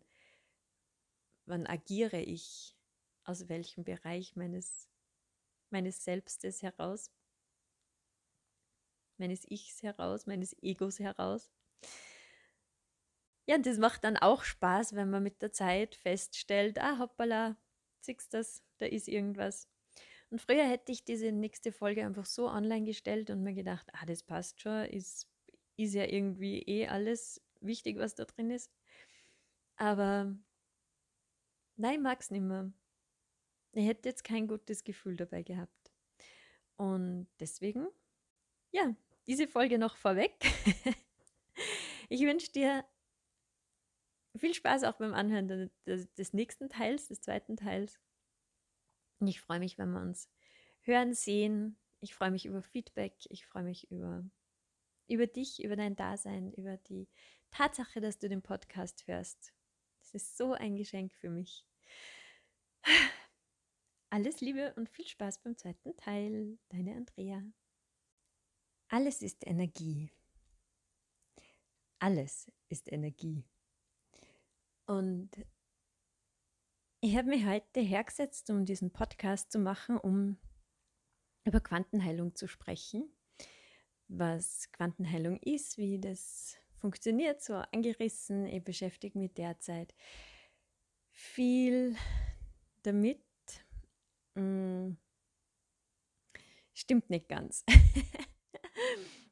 wann 1.45 1.67
agiere 1.67 2.21
ich 2.21 2.77
aus 3.25 3.49
welchem 3.49 3.83
Bereich 3.83 4.37
meines, 4.37 4.87
meines 5.71 6.05
Selbstes 6.05 6.61
heraus, 6.61 7.11
meines 9.17 9.49
Ichs 9.51 9.83
heraus, 9.83 10.25
meines 10.25 10.55
Egos 10.61 10.99
heraus. 10.99 11.51
Ja, 13.45 13.55
und 13.55 13.65
das 13.65 13.77
macht 13.77 14.03
dann 14.03 14.17
auch 14.17 14.43
Spaß, 14.43 14.95
wenn 14.95 15.09
man 15.09 15.23
mit 15.23 15.41
der 15.41 15.51
Zeit 15.51 15.95
feststellt, 15.95 16.79
ah, 16.79 16.99
hoppala, 16.99 17.57
siehst 17.99 18.33
das, 18.33 18.63
da 18.77 18.85
ist 18.85 19.07
irgendwas. 19.07 19.67
Und 20.29 20.41
früher 20.41 20.67
hätte 20.67 20.91
ich 20.91 21.03
diese 21.03 21.31
nächste 21.31 21.71
Folge 21.71 22.05
einfach 22.05 22.25
so 22.25 22.49
online 22.49 22.85
gestellt 22.85 23.29
und 23.29 23.43
mir 23.43 23.53
gedacht, 23.53 23.87
ah, 23.93 24.05
das 24.05 24.23
passt 24.23 24.61
schon, 24.61 24.85
ist, 24.85 25.27
ist 25.75 25.93
ja 25.93 26.05
irgendwie 26.05 26.61
eh 26.61 26.87
alles 26.87 27.41
wichtig, 27.59 27.97
was 27.97 28.15
da 28.15 28.25
drin 28.25 28.49
ist. 28.49 28.71
Aber 29.75 30.35
nein, 31.75 32.01
mag 32.01 32.21
es 32.21 32.31
nicht 32.31 32.41
mehr. 32.41 32.71
Ich 33.73 33.85
hätte 33.85 34.09
jetzt 34.09 34.23
kein 34.23 34.47
gutes 34.47 34.83
Gefühl 34.83 35.17
dabei 35.17 35.43
gehabt. 35.43 35.91
Und 36.77 37.27
deswegen, 37.39 37.87
ja, 38.71 38.95
diese 39.27 39.47
Folge 39.47 39.77
noch 39.77 39.97
vorweg. 39.97 40.33
ich 42.09 42.21
wünsche 42.21 42.51
dir 42.51 42.85
viel 44.39 44.53
Spaß 44.53 44.83
auch 44.83 44.97
beim 44.97 45.13
Anhören 45.13 45.47
des, 45.85 46.13
des 46.13 46.33
nächsten 46.33 46.69
Teils, 46.69 47.07
des 47.07 47.21
zweiten 47.21 47.55
Teils. 47.55 47.99
Und 49.19 49.27
ich 49.27 49.41
freue 49.41 49.59
mich, 49.59 49.77
wenn 49.77 49.91
wir 49.91 50.01
uns 50.01 50.29
hören, 50.81 51.13
sehen. 51.13 51.77
Ich 51.99 52.15
freue 52.15 52.31
mich 52.31 52.45
über 52.45 52.61
Feedback. 52.61 53.15
Ich 53.29 53.45
freue 53.45 53.63
mich 53.63 53.89
über, 53.91 54.25
über 55.07 55.27
dich, 55.27 55.63
über 55.63 55.75
dein 55.75 55.95
Dasein, 55.95 56.51
über 56.53 56.77
die 56.77 57.07
Tatsache, 57.51 58.01
dass 58.01 58.17
du 58.17 58.27
den 58.27 58.41
Podcast 58.41 59.07
hörst. 59.07 59.53
Das 59.99 60.13
ist 60.13 60.35
so 60.37 60.53
ein 60.53 60.75
Geschenk 60.75 61.13
für 61.13 61.29
mich. 61.29 61.65
Alles 64.09 64.41
Liebe 64.41 64.73
und 64.75 64.89
viel 64.89 65.07
Spaß 65.07 65.39
beim 65.39 65.57
zweiten 65.57 65.95
Teil. 65.95 66.57
Deine 66.69 66.95
Andrea. 66.95 67.43
Alles 68.89 69.21
ist 69.21 69.47
Energie. 69.47 70.11
Alles 71.99 72.51
ist 72.69 72.91
Energie. 72.91 73.45
Und 74.93 75.31
ich 77.01 77.17
habe 77.17 77.29
mich 77.29 77.45
heute 77.45 77.79
hergesetzt, 77.79 78.51
um 78.51 78.63
diesen 78.63 78.93
Podcast 78.93 79.51
zu 79.51 79.57
machen, 79.57 79.97
um 79.97 80.37
über 81.45 81.59
Quantenheilung 81.59 82.35
zu 82.35 82.47
sprechen. 82.47 83.11
Was 84.07 84.71
Quantenheilung 84.71 85.37
ist, 85.37 85.79
wie 85.79 85.99
das 85.99 86.57
funktioniert, 86.75 87.41
so 87.41 87.55
angerissen. 87.55 88.45
Ich 88.45 88.63
beschäftige 88.63 89.17
mich 89.17 89.33
derzeit 89.33 89.95
viel 91.09 91.95
damit. 92.83 93.25
Hm, 94.35 94.97
stimmt 96.75 97.09
nicht 97.09 97.27
ganz. 97.29 97.65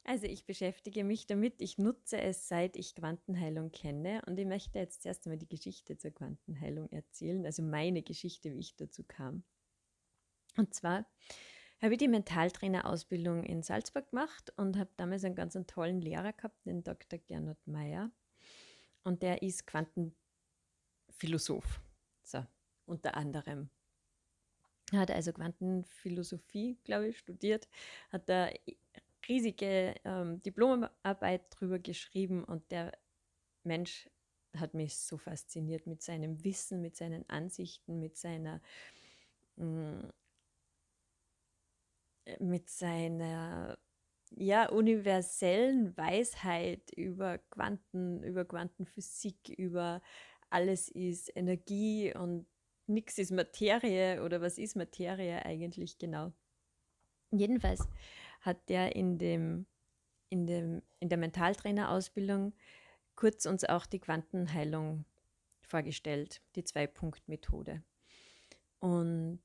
Also 0.04 0.26
ich 0.26 0.46
beschäftige 0.46 1.04
mich 1.04 1.26
damit, 1.26 1.62
ich 1.62 1.78
nutze 1.78 2.20
es, 2.20 2.48
seit 2.48 2.76
ich 2.76 2.96
Quantenheilung 2.96 3.70
kenne 3.70 4.20
und 4.26 4.36
ich 4.38 4.46
möchte 4.46 4.80
jetzt 4.80 5.06
erst 5.06 5.26
einmal 5.26 5.38
die 5.38 5.48
Geschichte 5.48 5.96
zur 5.96 6.10
Quantenheilung 6.10 6.90
erzählen, 6.90 7.46
also 7.46 7.62
meine 7.62 8.02
Geschichte, 8.02 8.52
wie 8.52 8.58
ich 8.58 8.74
dazu 8.74 9.04
kam. 9.04 9.44
Und 10.56 10.74
zwar 10.74 11.06
habe 11.80 11.94
ich 11.94 11.98
die 11.98 12.08
Mentaltrainerausbildung 12.08 13.44
in 13.44 13.62
Salzburg 13.62 14.10
gemacht 14.10 14.52
und 14.56 14.76
habe 14.76 14.90
damals 14.96 15.22
einen 15.24 15.36
ganz 15.36 15.56
tollen 15.66 16.00
Lehrer 16.00 16.32
gehabt, 16.32 16.66
den 16.66 16.82
Dr. 16.82 17.20
Gernot 17.20 17.64
Meyer. 17.66 18.10
Und 19.04 19.22
der 19.22 19.42
ist 19.42 19.66
Quantenphilosoph, 19.66 21.80
so 22.22 22.44
unter 22.86 23.16
anderem. 23.16 23.70
Er 24.92 25.00
hat 25.00 25.10
also 25.10 25.32
Quantenphilosophie, 25.32 26.78
glaube 26.84 27.08
ich, 27.08 27.18
studiert, 27.18 27.68
hat 28.10 28.28
da 28.28 28.48
riesige 29.32 29.94
ähm, 30.04 30.42
Diplomarbeit 30.42 31.42
drüber 31.50 31.78
geschrieben 31.78 32.44
und 32.44 32.70
der 32.70 32.92
Mensch 33.64 34.10
hat 34.56 34.74
mich 34.74 34.98
so 34.98 35.16
fasziniert 35.16 35.86
mit 35.86 36.02
seinem 36.02 36.44
Wissen, 36.44 36.82
mit 36.82 36.96
seinen 36.96 37.28
Ansichten, 37.30 37.98
mit 37.98 38.18
seiner 38.18 38.60
mm, 39.56 40.00
mit 42.38 42.68
seiner 42.68 43.78
ja, 44.30 44.68
universellen 44.68 45.96
Weisheit 45.96 46.92
über 46.94 47.38
Quanten, 47.38 48.22
über 48.22 48.44
Quantenphysik, 48.44 49.48
über 49.48 50.02
alles 50.50 50.88
ist 50.88 51.34
Energie 51.34 52.14
und 52.14 52.46
nichts 52.86 53.18
ist 53.18 53.32
Materie 53.32 54.22
oder 54.22 54.40
was 54.40 54.58
ist 54.58 54.76
Materie 54.76 55.44
eigentlich 55.44 55.98
genau. 55.98 56.32
Jedenfalls 57.30 57.88
hat 58.42 58.68
der 58.68 58.94
in, 58.94 59.18
dem, 59.18 59.66
in, 60.28 60.46
dem, 60.46 60.82
in 61.00 61.08
der 61.08 61.18
Mentaltrainerausbildung 61.18 62.52
kurz 63.16 63.46
uns 63.46 63.64
auch 63.64 63.86
die 63.86 64.00
Quantenheilung 64.00 65.04
vorgestellt, 65.60 66.42
die 66.56 66.64
Zwei-Punkt-Methode. 66.64 67.82
Und 68.80 69.40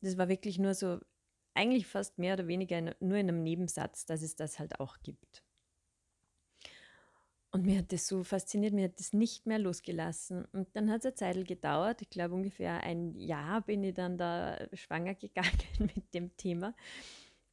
das 0.00 0.16
war 0.16 0.28
wirklich 0.28 0.58
nur 0.58 0.74
so 0.74 0.98
eigentlich 1.54 1.86
fast 1.86 2.18
mehr 2.18 2.34
oder 2.34 2.46
weniger 2.46 2.80
nur 2.80 3.18
in 3.18 3.28
einem 3.28 3.42
Nebensatz, 3.42 4.06
dass 4.06 4.22
es 4.22 4.36
das 4.36 4.58
halt 4.58 4.80
auch 4.80 4.98
gibt. 5.02 5.42
Und 7.50 7.66
mir 7.66 7.78
hat 7.78 7.92
das 7.92 8.06
so 8.06 8.24
fasziniert, 8.24 8.72
mir 8.72 8.84
hat 8.84 8.98
das 8.98 9.12
nicht 9.12 9.44
mehr 9.46 9.58
losgelassen. 9.58 10.46
Und 10.52 10.74
dann 10.74 10.90
hat 10.90 11.00
es 11.00 11.06
eine 11.06 11.14
Zeit 11.14 11.46
gedauert, 11.46 12.00
ich 12.00 12.08
glaube 12.08 12.34
ungefähr 12.34 12.82
ein 12.82 13.14
Jahr 13.14 13.60
bin 13.60 13.84
ich 13.84 13.92
dann 13.92 14.16
da 14.16 14.58
schwanger 14.72 15.14
gegangen 15.14 15.50
mit 15.78 16.14
dem 16.14 16.34
Thema 16.38 16.74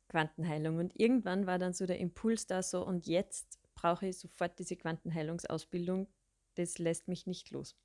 Quantenheilung. 0.09 0.77
Und 0.77 0.99
irgendwann 0.99 1.47
war 1.47 1.57
dann 1.57 1.73
so 1.73 1.85
der 1.85 1.99
Impuls 1.99 2.47
da 2.47 2.61
so, 2.61 2.85
und 2.85 3.07
jetzt 3.07 3.59
brauche 3.75 4.07
ich 4.07 4.17
sofort 4.17 4.59
diese 4.59 4.75
Quantenheilungsausbildung, 4.75 6.07
das 6.55 6.77
lässt 6.77 7.07
mich 7.07 7.25
nicht 7.25 7.51
los. 7.51 7.77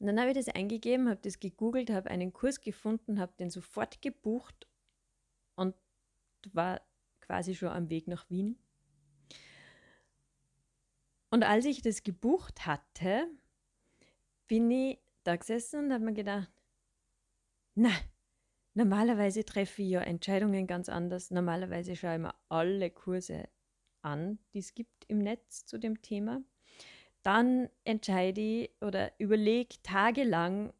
Und 0.00 0.08
dann 0.08 0.18
habe 0.18 0.30
ich 0.30 0.36
das 0.36 0.48
eingegeben, 0.48 1.08
habe 1.08 1.20
das 1.22 1.38
gegoogelt, 1.38 1.90
habe 1.90 2.10
einen 2.10 2.32
Kurs 2.32 2.60
gefunden, 2.60 3.20
habe 3.20 3.32
den 3.38 3.50
sofort 3.50 4.02
gebucht 4.02 4.66
und 5.54 5.76
war 6.52 6.80
quasi 7.20 7.54
schon 7.54 7.68
am 7.68 7.90
Weg 7.90 8.08
nach 8.08 8.28
Wien. 8.28 8.58
Und 11.30 11.44
als 11.44 11.64
ich 11.64 11.82
das 11.82 12.02
gebucht 12.02 12.66
hatte, 12.66 13.28
bin 14.46 14.70
ich 14.70 14.98
da 15.22 15.36
gesessen 15.36 15.86
und 15.86 15.92
habe 15.92 16.04
mir 16.04 16.12
gedacht, 16.12 16.50
na, 17.74 17.90
normalerweise 18.74 19.44
treffe 19.44 19.82
ich 19.82 19.90
ja 19.90 20.00
Entscheidungen 20.00 20.66
ganz 20.66 20.88
anders. 20.88 21.30
Normalerweise 21.30 21.96
schaue 21.96 22.14
ich 22.14 22.20
mir 22.20 22.34
alle 22.48 22.90
Kurse 22.90 23.48
an, 24.02 24.38
die 24.52 24.58
es 24.58 24.74
gibt 24.74 25.04
im 25.08 25.18
Netz 25.18 25.64
zu 25.66 25.78
dem 25.78 26.02
Thema. 26.02 26.42
Dann 27.22 27.70
entscheide 27.84 28.40
ich 28.40 28.70
oder 28.82 29.12
überlege 29.18 29.76
tagelang, 29.82 30.72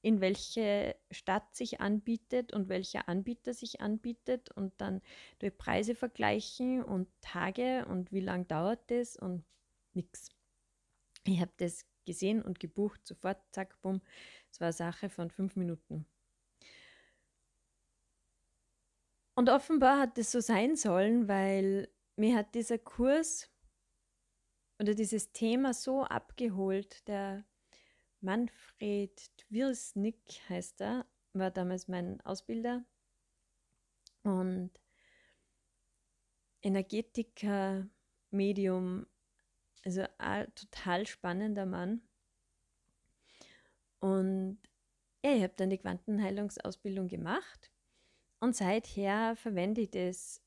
in 0.00 0.20
welche 0.20 0.94
Stadt 1.10 1.56
sich 1.56 1.80
anbietet 1.80 2.52
und 2.52 2.68
welcher 2.68 3.08
Anbieter 3.08 3.52
sich 3.52 3.80
anbietet 3.80 4.50
und 4.52 4.72
dann 4.80 5.02
durch 5.40 5.58
Preise 5.58 5.96
vergleichen 5.96 6.84
und 6.84 7.08
Tage 7.20 7.84
und 7.86 8.12
wie 8.12 8.20
lange 8.20 8.44
dauert 8.44 8.90
das 8.90 9.16
und 9.16 9.44
nichts. 9.94 10.28
Ich 11.24 11.40
habe 11.40 11.52
das 11.56 11.84
gesehen 12.06 12.42
und 12.42 12.60
gebucht, 12.60 13.06
sofort, 13.06 13.42
zack, 13.50 13.80
bumm. 13.82 14.00
Es 14.50 14.60
war 14.60 14.72
Sache 14.72 15.10
von 15.10 15.30
fünf 15.30 15.56
Minuten. 15.56 16.06
Und 19.38 19.50
offenbar 19.50 20.00
hat 20.00 20.18
das 20.18 20.32
so 20.32 20.40
sein 20.40 20.74
sollen, 20.74 21.28
weil 21.28 21.88
mir 22.16 22.36
hat 22.36 22.56
dieser 22.56 22.76
Kurs 22.76 23.48
oder 24.80 24.94
dieses 24.94 25.30
Thema 25.30 25.74
so 25.74 26.02
abgeholt. 26.02 27.06
Der 27.06 27.44
Manfred 28.20 29.14
Twirsnick 29.36 30.18
heißt 30.48 30.80
er, 30.80 31.06
war 31.34 31.52
damals 31.52 31.86
mein 31.86 32.20
Ausbilder 32.22 32.84
und 34.24 34.72
Energetiker, 36.60 37.88
Medium, 38.32 39.06
also 39.84 40.02
total 40.56 41.06
spannender 41.06 41.64
Mann. 41.64 42.02
Und 44.00 44.58
ja, 45.24 45.30
ich 45.30 45.44
habe 45.44 45.54
dann 45.56 45.70
die 45.70 45.78
Quantenheilungsausbildung 45.78 47.06
gemacht 47.06 47.70
und 48.40 48.56
seither 48.56 49.36
verwende 49.36 49.82
ich 49.82 49.90
das 49.90 50.42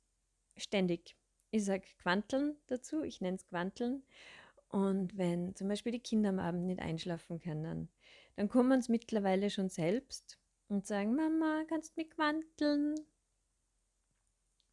ständig. 0.57 1.15
Ich 1.51 1.65
sage 1.65 1.85
Quanteln 2.01 2.55
dazu, 2.67 3.03
ich 3.03 3.21
nenne 3.21 3.37
es 3.37 3.47
Quanteln. 3.47 4.03
Und 4.69 5.17
wenn 5.17 5.53
zum 5.55 5.67
Beispiel 5.67 5.91
die 5.91 5.99
Kinder 5.99 6.29
am 6.29 6.39
Abend 6.39 6.65
nicht 6.65 6.79
einschlafen 6.79 7.39
können, 7.39 7.89
dann 8.37 8.47
kommen 8.47 8.81
sie 8.81 8.91
mittlerweile 8.91 9.49
schon 9.49 9.67
selbst 9.67 10.39
und 10.69 10.87
sagen, 10.87 11.15
Mama, 11.15 11.65
kannst 11.67 11.97
du 11.97 12.01
mich 12.01 12.11
quanteln? 12.11 12.95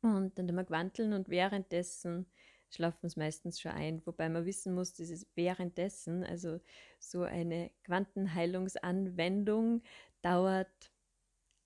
Und 0.03 0.39
dann 0.39 0.47
tun 0.47 0.57
wir 0.57 0.65
quanteln 0.65 1.13
und 1.13 1.29
währenddessen 1.29 2.27
schlafen 2.71 3.09
sie 3.09 3.19
meistens 3.19 3.61
schon 3.61 3.73
ein. 3.73 4.07
Wobei 4.07 4.29
man 4.29 4.47
wissen 4.47 4.75
muss, 4.75 4.93
dieses 4.93 5.27
währenddessen, 5.35 6.23
also 6.23 6.61
so 7.01 7.23
eine 7.23 7.73
Quantenheilungsanwendung 7.83 9.83
dauert 10.23 10.93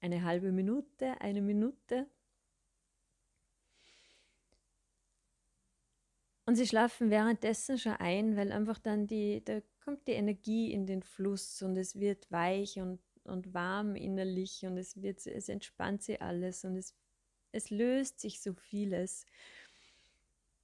eine 0.02 0.24
halbe 0.24 0.52
Minute, 0.52 1.18
eine 1.20 1.40
Minute. 1.40 2.06
Und 6.44 6.56
sie 6.56 6.66
schlafen 6.66 7.08
währenddessen 7.08 7.78
schon 7.78 7.92
ein, 7.92 8.36
weil 8.36 8.50
einfach 8.50 8.78
dann 8.78 9.06
die, 9.06 9.44
da 9.44 9.62
kommt 9.84 10.06
die 10.08 10.12
Energie 10.12 10.72
in 10.72 10.86
den 10.86 11.02
Fluss 11.02 11.62
und 11.62 11.76
es 11.76 11.98
wird 12.00 12.30
weich 12.32 12.80
und, 12.80 12.98
und 13.24 13.54
warm 13.54 13.94
innerlich 13.94 14.66
und 14.66 14.76
es 14.76 15.00
wird, 15.00 15.24
es 15.24 15.48
entspannt 15.48 16.02
sie 16.02 16.20
alles 16.20 16.64
und 16.64 16.76
es, 16.76 16.94
es 17.52 17.70
löst 17.70 18.20
sich 18.20 18.42
so 18.42 18.54
vieles. 18.54 19.24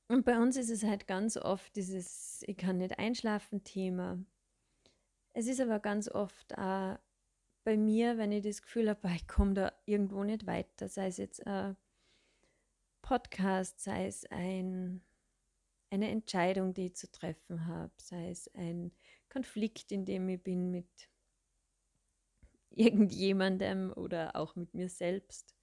Und 0.08 0.24
bei 0.24 0.40
uns 0.40 0.56
ist 0.56 0.70
es 0.70 0.82
halt 0.82 1.06
ganz 1.06 1.36
oft 1.36 1.76
dieses, 1.76 2.42
ich 2.48 2.56
kann 2.56 2.78
nicht 2.78 2.98
einschlafen 2.98 3.62
Thema. 3.62 4.18
Es 5.32 5.46
ist 5.46 5.60
aber 5.60 5.78
ganz 5.78 6.10
oft 6.10 6.58
auch 6.58 6.98
bei 7.68 7.76
mir, 7.76 8.16
wenn 8.16 8.32
ich 8.32 8.42
das 8.44 8.62
Gefühl 8.62 8.88
habe, 8.88 9.10
ich 9.14 9.28
komme 9.28 9.52
da 9.52 9.72
irgendwo 9.84 10.24
nicht 10.24 10.46
weiter, 10.46 10.88
sei 10.88 11.08
es 11.08 11.18
jetzt 11.18 11.46
ein 11.46 11.76
Podcast, 13.02 13.80
sei 13.80 14.06
es 14.06 14.24
ein, 14.30 15.02
eine 15.90 16.08
Entscheidung, 16.08 16.72
die 16.72 16.86
ich 16.86 16.96
zu 16.96 17.12
treffen 17.12 17.66
habe, 17.66 17.92
sei 17.98 18.30
es 18.30 18.48
ein 18.54 18.90
Konflikt, 19.28 19.92
in 19.92 20.06
dem 20.06 20.30
ich 20.30 20.42
bin 20.42 20.70
mit 20.70 21.10
irgendjemandem 22.70 23.92
oder 23.92 24.34
auch 24.34 24.56
mit 24.56 24.72
mir 24.72 24.88
selbst 24.88 25.54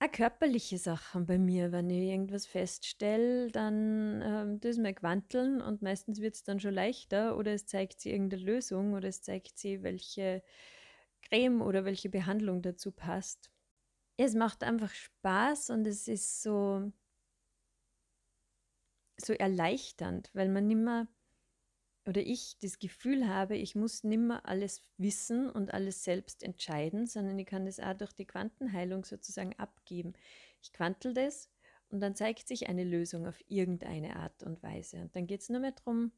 auch 0.00 0.08
körperliche 0.08 0.78
Sachen 0.78 1.26
bei 1.26 1.38
mir. 1.38 1.72
Wenn 1.72 1.90
ich 1.90 2.10
irgendwas 2.10 2.46
feststelle, 2.46 3.50
dann 3.50 4.22
ähm, 4.24 4.60
ich 4.60 4.78
mir 4.78 4.94
quanteln 4.94 5.60
und 5.60 5.82
meistens 5.82 6.20
wird 6.20 6.36
es 6.36 6.44
dann 6.44 6.60
schon 6.60 6.74
leichter 6.74 7.36
oder 7.36 7.52
es 7.52 7.66
zeigt 7.66 8.00
sie 8.00 8.12
irgendeine 8.12 8.42
Lösung 8.44 8.94
oder 8.94 9.08
es 9.08 9.22
zeigt 9.22 9.58
sie, 9.58 9.82
welche 9.82 10.42
Creme 11.22 11.62
oder 11.62 11.84
welche 11.84 12.08
Behandlung 12.08 12.62
dazu 12.62 12.92
passt. 12.92 13.50
Es 14.16 14.34
macht 14.34 14.62
einfach 14.62 14.92
Spaß 14.92 15.70
und 15.70 15.86
es 15.86 16.08
ist 16.08 16.42
so, 16.42 16.92
so 19.16 19.32
erleichternd, 19.32 20.30
weil 20.32 20.48
man 20.48 20.66
nicht 20.68 20.78
mehr 20.78 21.08
oder 22.08 22.22
ich 22.22 22.56
das 22.62 22.78
Gefühl 22.78 23.28
habe, 23.28 23.54
ich 23.54 23.74
muss 23.74 24.02
nimmer 24.02 24.46
alles 24.46 24.82
wissen 24.96 25.50
und 25.50 25.74
alles 25.74 26.04
selbst 26.04 26.42
entscheiden, 26.42 27.06
sondern 27.06 27.38
ich 27.38 27.46
kann 27.46 27.66
das 27.66 27.78
auch 27.78 27.92
durch 27.92 28.14
die 28.14 28.24
Quantenheilung 28.24 29.04
sozusagen 29.04 29.52
abgeben. 29.58 30.14
Ich 30.62 30.72
quantel 30.72 31.12
das 31.12 31.50
und 31.90 32.00
dann 32.00 32.14
zeigt 32.14 32.48
sich 32.48 32.66
eine 32.70 32.84
Lösung 32.84 33.26
auf 33.26 33.38
irgendeine 33.46 34.16
Art 34.16 34.42
und 34.42 34.62
Weise. 34.62 35.02
Und 35.02 35.14
dann 35.14 35.26
geht 35.26 35.42
es 35.42 35.50
nur 35.50 35.60
mehr 35.60 35.72
darum, 35.72 36.12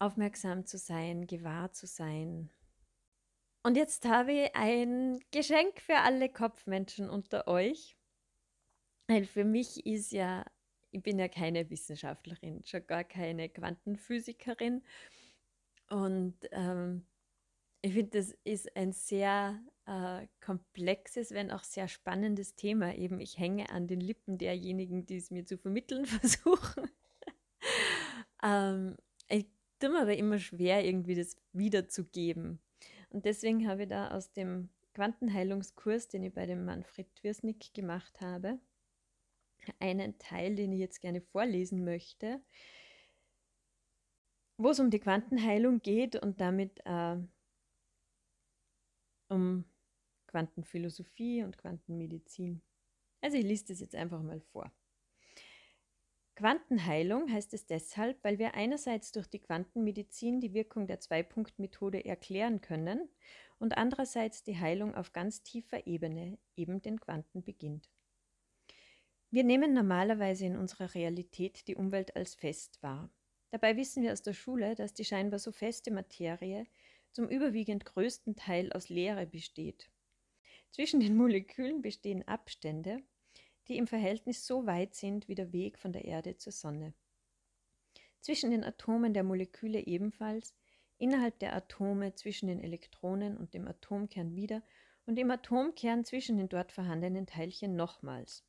aufmerksam 0.00 0.66
zu 0.66 0.78
sein, 0.78 1.28
gewahr 1.28 1.70
zu 1.70 1.86
sein. 1.86 2.50
Und 3.62 3.76
jetzt 3.76 4.04
habe 4.04 4.32
ich 4.32 4.56
ein 4.56 5.20
Geschenk 5.30 5.80
für 5.80 5.98
alle 5.98 6.28
Kopfmenschen 6.28 7.08
unter 7.08 7.46
euch. 7.46 7.96
Weil 9.06 9.26
für 9.26 9.44
mich 9.44 9.86
ist 9.86 10.10
ja 10.10 10.44
ich 10.94 11.02
bin 11.02 11.18
ja 11.18 11.26
keine 11.26 11.68
Wissenschaftlerin, 11.70 12.62
schon 12.64 12.86
gar 12.86 13.02
keine 13.02 13.48
Quantenphysikerin. 13.48 14.82
Und 15.90 16.36
ähm, 16.52 17.04
ich 17.82 17.94
finde, 17.94 18.18
das 18.18 18.32
ist 18.44 18.76
ein 18.76 18.92
sehr 18.92 19.60
äh, 19.86 20.28
komplexes, 20.40 21.32
wenn 21.32 21.50
auch 21.50 21.64
sehr 21.64 21.88
spannendes 21.88 22.54
Thema. 22.54 22.94
Eben, 22.94 23.18
ich 23.18 23.38
hänge 23.38 23.70
an 23.70 23.88
den 23.88 24.00
Lippen 24.00 24.38
derjenigen, 24.38 25.04
die 25.04 25.16
es 25.16 25.32
mir 25.32 25.44
zu 25.44 25.58
vermitteln 25.58 26.06
versuchen. 26.06 26.88
ähm, 28.44 28.96
ich 29.28 29.46
tue 29.80 29.90
mir 29.90 30.02
aber 30.02 30.16
immer 30.16 30.38
schwer, 30.38 30.84
irgendwie 30.84 31.16
das 31.16 31.36
wiederzugeben. 31.52 32.60
Und 33.10 33.24
deswegen 33.24 33.66
habe 33.68 33.82
ich 33.82 33.88
da 33.88 34.12
aus 34.12 34.32
dem 34.32 34.68
Quantenheilungskurs, 34.94 36.06
den 36.06 36.22
ich 36.22 36.32
bei 36.32 36.46
dem 36.46 36.64
Manfred 36.64 37.12
Twirsnick 37.16 37.74
gemacht 37.74 38.20
habe, 38.20 38.60
einen 39.78 40.18
Teil, 40.18 40.56
den 40.56 40.72
ich 40.72 40.80
jetzt 40.80 41.00
gerne 41.00 41.20
vorlesen 41.20 41.84
möchte, 41.84 42.42
wo 44.56 44.70
es 44.70 44.80
um 44.80 44.90
die 44.90 45.00
Quantenheilung 45.00 45.80
geht 45.80 46.16
und 46.16 46.40
damit 46.40 46.80
äh, 46.84 47.16
um 49.28 49.64
Quantenphilosophie 50.28 51.42
und 51.42 51.58
Quantenmedizin. 51.58 52.62
Also 53.20 53.36
ich 53.36 53.44
lese 53.44 53.66
das 53.68 53.80
jetzt 53.80 53.94
einfach 53.94 54.22
mal 54.22 54.40
vor. 54.40 54.72
Quantenheilung 56.36 57.30
heißt 57.32 57.54
es 57.54 57.66
deshalb, 57.66 58.22
weil 58.24 58.40
wir 58.40 58.54
einerseits 58.54 59.12
durch 59.12 59.28
die 59.28 59.38
Quantenmedizin 59.38 60.40
die 60.40 60.52
Wirkung 60.52 60.88
der 60.88 60.98
Zwei-Punkt-Methode 60.98 62.04
erklären 62.04 62.60
können 62.60 63.08
und 63.58 63.76
andererseits 63.76 64.42
die 64.42 64.58
Heilung 64.58 64.96
auf 64.96 65.12
ganz 65.12 65.44
tiefer 65.44 65.86
Ebene, 65.86 66.38
eben 66.56 66.82
den 66.82 66.98
Quanten, 66.98 67.44
beginnt. 67.44 67.88
Wir 69.34 69.42
nehmen 69.42 69.72
normalerweise 69.72 70.46
in 70.46 70.56
unserer 70.56 70.94
Realität 70.94 71.66
die 71.66 71.74
Umwelt 71.74 72.14
als 72.14 72.36
fest 72.36 72.80
wahr. 72.84 73.10
Dabei 73.50 73.76
wissen 73.76 74.04
wir 74.04 74.12
aus 74.12 74.22
der 74.22 74.32
Schule, 74.32 74.76
dass 74.76 74.94
die 74.94 75.04
scheinbar 75.04 75.40
so 75.40 75.50
feste 75.50 75.90
Materie 75.90 76.68
zum 77.10 77.28
überwiegend 77.28 77.84
größten 77.84 78.36
Teil 78.36 78.72
aus 78.72 78.90
Leere 78.90 79.26
besteht. 79.26 79.90
Zwischen 80.70 81.00
den 81.00 81.16
Molekülen 81.16 81.82
bestehen 81.82 82.22
Abstände, 82.28 83.02
die 83.66 83.76
im 83.76 83.88
Verhältnis 83.88 84.46
so 84.46 84.66
weit 84.66 84.94
sind 84.94 85.26
wie 85.26 85.34
der 85.34 85.52
Weg 85.52 85.80
von 85.80 85.92
der 85.92 86.04
Erde 86.04 86.36
zur 86.36 86.52
Sonne. 86.52 86.94
Zwischen 88.20 88.52
den 88.52 88.62
Atomen 88.62 89.14
der 89.14 89.24
Moleküle 89.24 89.84
ebenfalls, 89.84 90.54
innerhalb 90.96 91.40
der 91.40 91.56
Atome 91.56 92.14
zwischen 92.14 92.46
den 92.46 92.60
Elektronen 92.60 93.36
und 93.36 93.52
dem 93.52 93.66
Atomkern 93.66 94.36
wieder 94.36 94.62
und 95.06 95.18
im 95.18 95.32
Atomkern 95.32 96.04
zwischen 96.04 96.36
den 96.36 96.48
dort 96.48 96.70
vorhandenen 96.70 97.26
Teilchen 97.26 97.74
nochmals. 97.74 98.44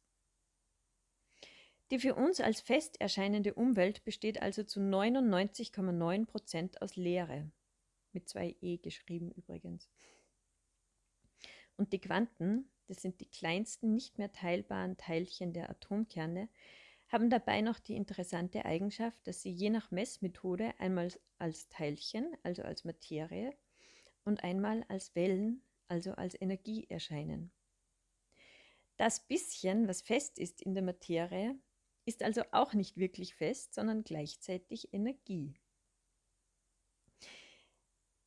Die 1.91 1.99
für 1.99 2.15
uns 2.15 2.41
als 2.41 2.61
fest 2.61 2.99
erscheinende 2.99 3.53
Umwelt 3.53 4.03
besteht 4.03 4.41
also 4.41 4.63
zu 4.63 4.79
99,9 4.79 6.25
Prozent 6.25 6.81
aus 6.81 6.95
Leere, 6.95 7.51
mit 8.11 8.27
zwei 8.27 8.55
E 8.61 8.77
geschrieben 8.77 9.31
übrigens. 9.31 9.87
Und 11.77 11.93
die 11.93 12.01
Quanten, 12.01 12.71
das 12.87 13.01
sind 13.01 13.19
die 13.21 13.29
kleinsten 13.29 13.93
nicht 13.93 14.17
mehr 14.17 14.31
teilbaren 14.31 14.97
Teilchen 14.97 15.53
der 15.53 15.69
Atomkerne, 15.69 16.49
haben 17.07 17.29
dabei 17.29 17.61
noch 17.61 17.79
die 17.79 17.95
interessante 17.95 18.65
Eigenschaft, 18.65 19.27
dass 19.27 19.43
sie 19.43 19.51
je 19.51 19.69
nach 19.69 19.91
Messmethode 19.91 20.73
einmal 20.79 21.09
als 21.37 21.69
Teilchen, 21.69 22.35
also 22.41 22.63
als 22.63 22.83
Materie, 22.83 23.55
und 24.23 24.43
einmal 24.43 24.83
als 24.87 25.13
Wellen, 25.15 25.61
also 25.87 26.13
als 26.13 26.39
Energie 26.41 26.87
erscheinen. 26.89 27.51
Das 28.97 29.19
bisschen, 29.19 29.87
was 29.87 30.01
fest 30.01 30.39
ist 30.39 30.61
in 30.61 30.73
der 30.73 30.83
Materie, 30.83 31.59
ist 32.05 32.23
also 32.23 32.43
auch 32.51 32.73
nicht 32.73 32.97
wirklich 32.97 33.35
fest, 33.35 33.73
sondern 33.73 34.03
gleichzeitig 34.03 34.93
Energie. 34.93 35.55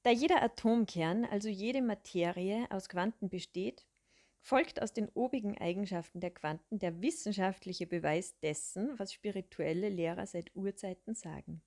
Da 0.03 0.11
jeder 0.11 0.43
Atomkern, 0.43 1.25
also 1.25 1.49
jede 1.49 1.83
Materie 1.83 2.67
aus 2.71 2.89
Quanten 2.89 3.29
besteht, 3.29 3.87
folgt 4.41 4.81
aus 4.81 4.93
den 4.93 5.09
obigen 5.11 5.59
Eigenschaften 5.59 6.21
der 6.21 6.31
Quanten 6.31 6.79
der 6.79 7.03
wissenschaftliche 7.03 7.87
Beweis 7.87 8.39
dessen, 8.41 8.99
was 8.99 9.13
spirituelle 9.13 9.89
Lehrer 9.89 10.27
seit 10.27 10.55
Urzeiten 10.55 11.15
sagen. 11.15 11.63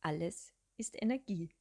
Alles 0.00 0.54
ist 0.76 1.00
Energie. 1.00 1.55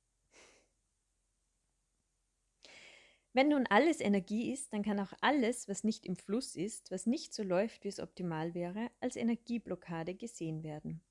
Wenn 3.36 3.50
nun 3.50 3.68
alles 3.68 4.00
Energie 4.00 4.54
ist, 4.54 4.72
dann 4.72 4.82
kann 4.82 4.98
auch 4.98 5.12
alles, 5.20 5.68
was 5.68 5.84
nicht 5.84 6.06
im 6.06 6.16
Fluss 6.16 6.56
ist, 6.56 6.90
was 6.90 7.06
nicht 7.06 7.34
so 7.34 7.44
läuft, 7.44 7.84
wie 7.84 7.90
es 7.90 8.00
optimal 8.00 8.54
wäre, 8.54 8.90
als 9.02 9.18
Energieblockade 9.18 10.16
gesehen 10.16 10.64
werden. 10.64 11.02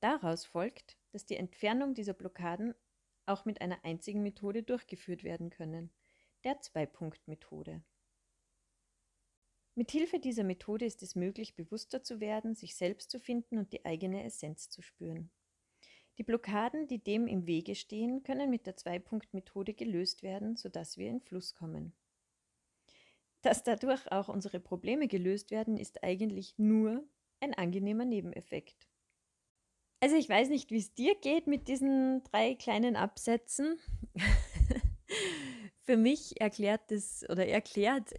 Daraus 0.00 0.44
folgt, 0.44 0.98
dass 1.12 1.24
die 1.24 1.36
Entfernung 1.36 1.94
dieser 1.94 2.14
Blockaden 2.14 2.74
auch 3.26 3.44
mit 3.44 3.60
einer 3.60 3.84
einzigen 3.84 4.24
Methode 4.24 4.64
durchgeführt 4.64 5.22
werden 5.22 5.50
können, 5.50 5.92
der 6.42 6.60
Zwei-Punkt-Methode. 6.60 7.84
Mit 9.76 9.92
Hilfe 9.92 10.18
dieser 10.18 10.42
Methode 10.42 10.84
ist 10.84 11.00
es 11.04 11.14
möglich, 11.14 11.54
bewusster 11.54 12.02
zu 12.02 12.18
werden, 12.18 12.56
sich 12.56 12.74
selbst 12.74 13.08
zu 13.08 13.20
finden 13.20 13.58
und 13.58 13.72
die 13.72 13.84
eigene 13.84 14.24
Essenz 14.24 14.68
zu 14.68 14.82
spüren. 14.82 15.30
Die 16.18 16.22
Blockaden, 16.22 16.86
die 16.86 16.98
dem 16.98 17.26
im 17.26 17.46
Wege 17.46 17.74
stehen, 17.74 18.22
können 18.22 18.48
mit 18.48 18.66
der 18.66 18.76
Zwei-Punkt-Methode 18.76 19.74
gelöst 19.74 20.22
werden, 20.22 20.56
sodass 20.56 20.96
wir 20.96 21.10
in 21.10 21.20
Fluss 21.20 21.54
kommen. 21.54 21.92
Dass 23.42 23.62
dadurch 23.62 24.10
auch 24.10 24.28
unsere 24.28 24.58
Probleme 24.58 25.08
gelöst 25.08 25.50
werden, 25.50 25.76
ist 25.76 26.02
eigentlich 26.02 26.54
nur 26.58 27.06
ein 27.40 27.52
angenehmer 27.52 28.06
Nebeneffekt. 28.06 28.88
Also 30.00 30.16
ich 30.16 30.28
weiß 30.28 30.48
nicht, 30.48 30.70
wie 30.70 30.78
es 30.78 30.94
dir 30.94 31.14
geht 31.16 31.46
mit 31.46 31.68
diesen 31.68 32.22
drei 32.24 32.54
kleinen 32.54 32.96
Absätzen. 32.96 33.78
Für 35.84 35.98
mich 35.98 36.40
erklärt 36.40 36.90
es 36.90 37.28
oder 37.28 37.46
erklärt, 37.46 38.14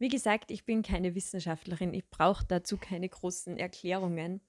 wie 0.00 0.08
gesagt, 0.08 0.50
ich 0.50 0.64
bin 0.64 0.82
keine 0.82 1.14
Wissenschaftlerin, 1.14 1.94
ich 1.94 2.08
brauche 2.08 2.44
dazu 2.44 2.76
keine 2.76 3.08
großen 3.08 3.56
Erklärungen 3.56 4.40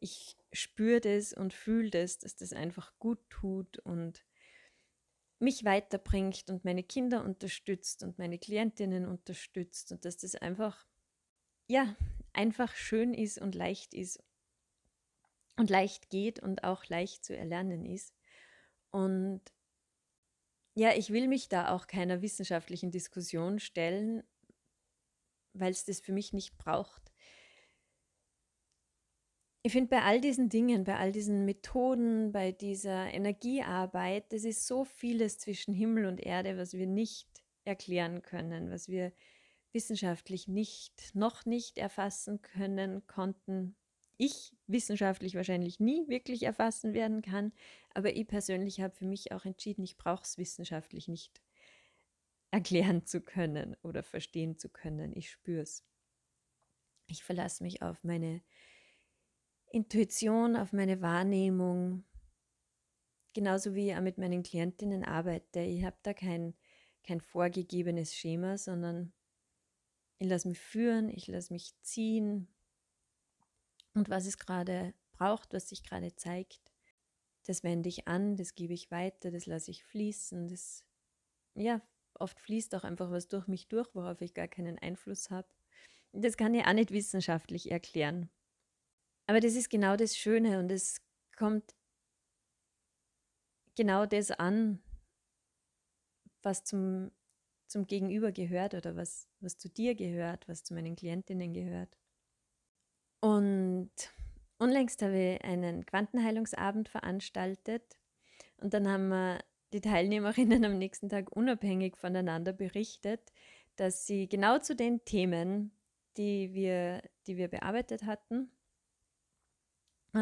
ich 0.00 0.36
spüre 0.56 1.00
das 1.00 1.32
und 1.32 1.52
fühle 1.52 1.90
das, 1.90 2.18
dass 2.18 2.36
das 2.36 2.52
einfach 2.52 2.98
gut 2.98 3.18
tut 3.30 3.78
und 3.78 4.24
mich 5.38 5.64
weiterbringt 5.64 6.48
und 6.48 6.64
meine 6.64 6.82
Kinder 6.82 7.24
unterstützt 7.24 8.02
und 8.02 8.18
meine 8.18 8.38
Klientinnen 8.38 9.06
unterstützt 9.06 9.92
und 9.92 10.04
dass 10.04 10.16
das 10.16 10.34
einfach, 10.34 10.86
ja, 11.68 11.94
einfach 12.32 12.74
schön 12.74 13.12
ist 13.14 13.38
und 13.38 13.54
leicht 13.54 13.94
ist 13.94 14.22
und 15.56 15.70
leicht 15.70 16.10
geht 16.10 16.40
und 16.40 16.64
auch 16.64 16.86
leicht 16.86 17.24
zu 17.24 17.36
erlernen 17.36 17.84
ist. 17.84 18.14
Und 18.90 19.42
ja, 20.74 20.92
ich 20.94 21.10
will 21.10 21.28
mich 21.28 21.48
da 21.48 21.70
auch 21.70 21.86
keiner 21.86 22.22
wissenschaftlichen 22.22 22.90
Diskussion 22.90 23.58
stellen, 23.58 24.22
weil 25.54 25.72
es 25.72 25.84
das 25.84 26.00
für 26.00 26.12
mich 26.12 26.32
nicht 26.32 26.56
braucht. 26.58 27.12
Ich 29.66 29.72
finde 29.72 29.88
bei 29.88 30.02
all 30.02 30.20
diesen 30.20 30.48
Dingen, 30.48 30.84
bei 30.84 30.96
all 30.96 31.10
diesen 31.10 31.44
Methoden, 31.44 32.30
bei 32.30 32.52
dieser 32.52 33.12
Energiearbeit, 33.12 34.32
das 34.32 34.44
ist 34.44 34.64
so 34.64 34.84
vieles 34.84 35.38
zwischen 35.38 35.74
Himmel 35.74 36.06
und 36.06 36.20
Erde, 36.20 36.56
was 36.56 36.74
wir 36.74 36.86
nicht 36.86 37.26
erklären 37.64 38.22
können, 38.22 38.70
was 38.70 38.88
wir 38.88 39.12
wissenschaftlich 39.72 40.46
nicht, 40.46 41.16
noch 41.16 41.46
nicht 41.46 41.78
erfassen 41.78 42.42
können, 42.42 43.08
konnten. 43.08 43.74
Ich 44.18 44.54
wissenschaftlich 44.68 45.34
wahrscheinlich 45.34 45.80
nie 45.80 46.06
wirklich 46.06 46.44
erfassen 46.44 46.94
werden 46.94 47.20
kann, 47.20 47.52
aber 47.92 48.14
ich 48.14 48.28
persönlich 48.28 48.80
habe 48.80 48.94
für 48.94 49.06
mich 49.06 49.32
auch 49.32 49.46
entschieden, 49.46 49.82
ich 49.82 49.96
brauche 49.96 50.22
es 50.22 50.38
wissenschaftlich 50.38 51.08
nicht 51.08 51.42
erklären 52.52 53.04
zu 53.04 53.20
können 53.20 53.74
oder 53.82 54.04
verstehen 54.04 54.58
zu 54.58 54.68
können. 54.68 55.12
Ich 55.16 55.28
spüre 55.28 55.62
es. 55.62 55.84
Ich 57.08 57.24
verlasse 57.24 57.64
mich 57.64 57.82
auf 57.82 58.04
meine 58.04 58.42
Intuition, 59.76 60.56
auf 60.56 60.72
meine 60.72 61.02
Wahrnehmung, 61.02 62.02
genauso 63.34 63.74
wie 63.74 63.90
ich 63.90 63.94
auch 63.94 64.00
mit 64.00 64.16
meinen 64.16 64.42
Klientinnen 64.42 65.04
arbeite. 65.04 65.60
Ich 65.60 65.84
habe 65.84 65.98
da 66.02 66.14
kein, 66.14 66.54
kein 67.02 67.20
vorgegebenes 67.20 68.14
Schema, 68.14 68.56
sondern 68.56 69.12
ich 70.18 70.28
lasse 70.28 70.48
mich 70.48 70.58
führen, 70.58 71.10
ich 71.10 71.26
lasse 71.26 71.52
mich 71.52 71.74
ziehen 71.82 72.48
und 73.92 74.08
was 74.08 74.24
es 74.24 74.38
gerade 74.38 74.94
braucht, 75.12 75.52
was 75.52 75.68
sich 75.68 75.82
gerade 75.82 76.16
zeigt, 76.16 76.72
das 77.44 77.62
wende 77.62 77.90
ich 77.90 78.08
an, 78.08 78.36
das 78.36 78.54
gebe 78.54 78.72
ich 78.72 78.90
weiter, 78.90 79.30
das 79.30 79.44
lasse 79.44 79.70
ich 79.70 79.84
fließen, 79.84 80.48
das, 80.48 80.86
ja, 81.54 81.82
oft 82.14 82.40
fließt 82.40 82.74
auch 82.76 82.84
einfach 82.84 83.10
was 83.10 83.28
durch 83.28 83.46
mich 83.46 83.68
durch, 83.68 83.94
worauf 83.94 84.22
ich 84.22 84.32
gar 84.32 84.48
keinen 84.48 84.78
Einfluss 84.78 85.28
habe. 85.28 85.48
Das 86.12 86.38
kann 86.38 86.54
ich 86.54 86.64
auch 86.64 86.72
nicht 86.72 86.92
wissenschaftlich 86.92 87.70
erklären. 87.70 88.30
Aber 89.26 89.40
das 89.40 89.54
ist 89.54 89.70
genau 89.70 89.96
das 89.96 90.16
Schöne 90.16 90.58
und 90.58 90.70
es 90.70 91.00
kommt 91.36 91.74
genau 93.76 94.06
das 94.06 94.30
an, 94.30 94.80
was 96.42 96.64
zum, 96.64 97.10
zum 97.66 97.86
Gegenüber 97.86 98.32
gehört 98.32 98.74
oder 98.74 98.96
was, 98.96 99.28
was 99.40 99.58
zu 99.58 99.68
dir 99.68 99.94
gehört, 99.94 100.48
was 100.48 100.62
zu 100.62 100.74
meinen 100.74 100.96
Klientinnen 100.96 101.52
gehört. 101.52 101.98
Und 103.20 103.90
unlängst 104.58 105.02
habe 105.02 105.34
ich 105.34 105.44
einen 105.44 105.84
Quantenheilungsabend 105.84 106.88
veranstaltet 106.88 107.98
und 108.58 108.74
dann 108.74 108.88
haben 108.88 109.08
wir 109.08 109.40
die 109.72 109.80
Teilnehmerinnen 109.80 110.64
am 110.64 110.78
nächsten 110.78 111.08
Tag 111.08 111.34
unabhängig 111.34 111.96
voneinander 111.96 112.52
berichtet, 112.52 113.32
dass 113.74 114.06
sie 114.06 114.28
genau 114.28 114.58
zu 114.58 114.74
den 114.74 115.04
Themen, 115.04 115.72
die 116.16 116.54
wir, 116.54 117.02
die 117.26 117.36
wir 117.36 117.48
bearbeitet 117.48 118.04
hatten, 118.04 118.50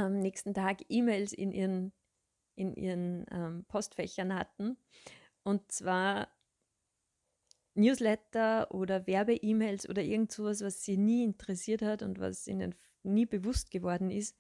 am 0.03 0.19
nächsten 0.19 0.55
Tag 0.55 0.83
E-Mails 0.89 1.33
in 1.33 1.53
ihren, 1.53 1.93
in 2.57 2.75
ihren 2.75 3.27
ähm, 3.31 3.65
Postfächern 3.67 4.35
hatten. 4.35 4.77
Und 5.43 5.71
zwar 5.71 6.29
Newsletter 7.75 8.73
oder 8.73 9.07
Werbe-E-Mails 9.07 9.89
oder 9.89 10.03
irgend 10.03 10.33
sowas, 10.33 10.63
was 10.63 10.85
sie 10.85 10.97
nie 10.97 11.25
interessiert 11.25 11.83
hat 11.83 12.03
und 12.03 12.19
was 12.19 12.47
ihnen 12.47 12.75
nie 13.03 13.27
bewusst 13.27 13.71
geworden 13.71 14.11
ist. 14.11 14.39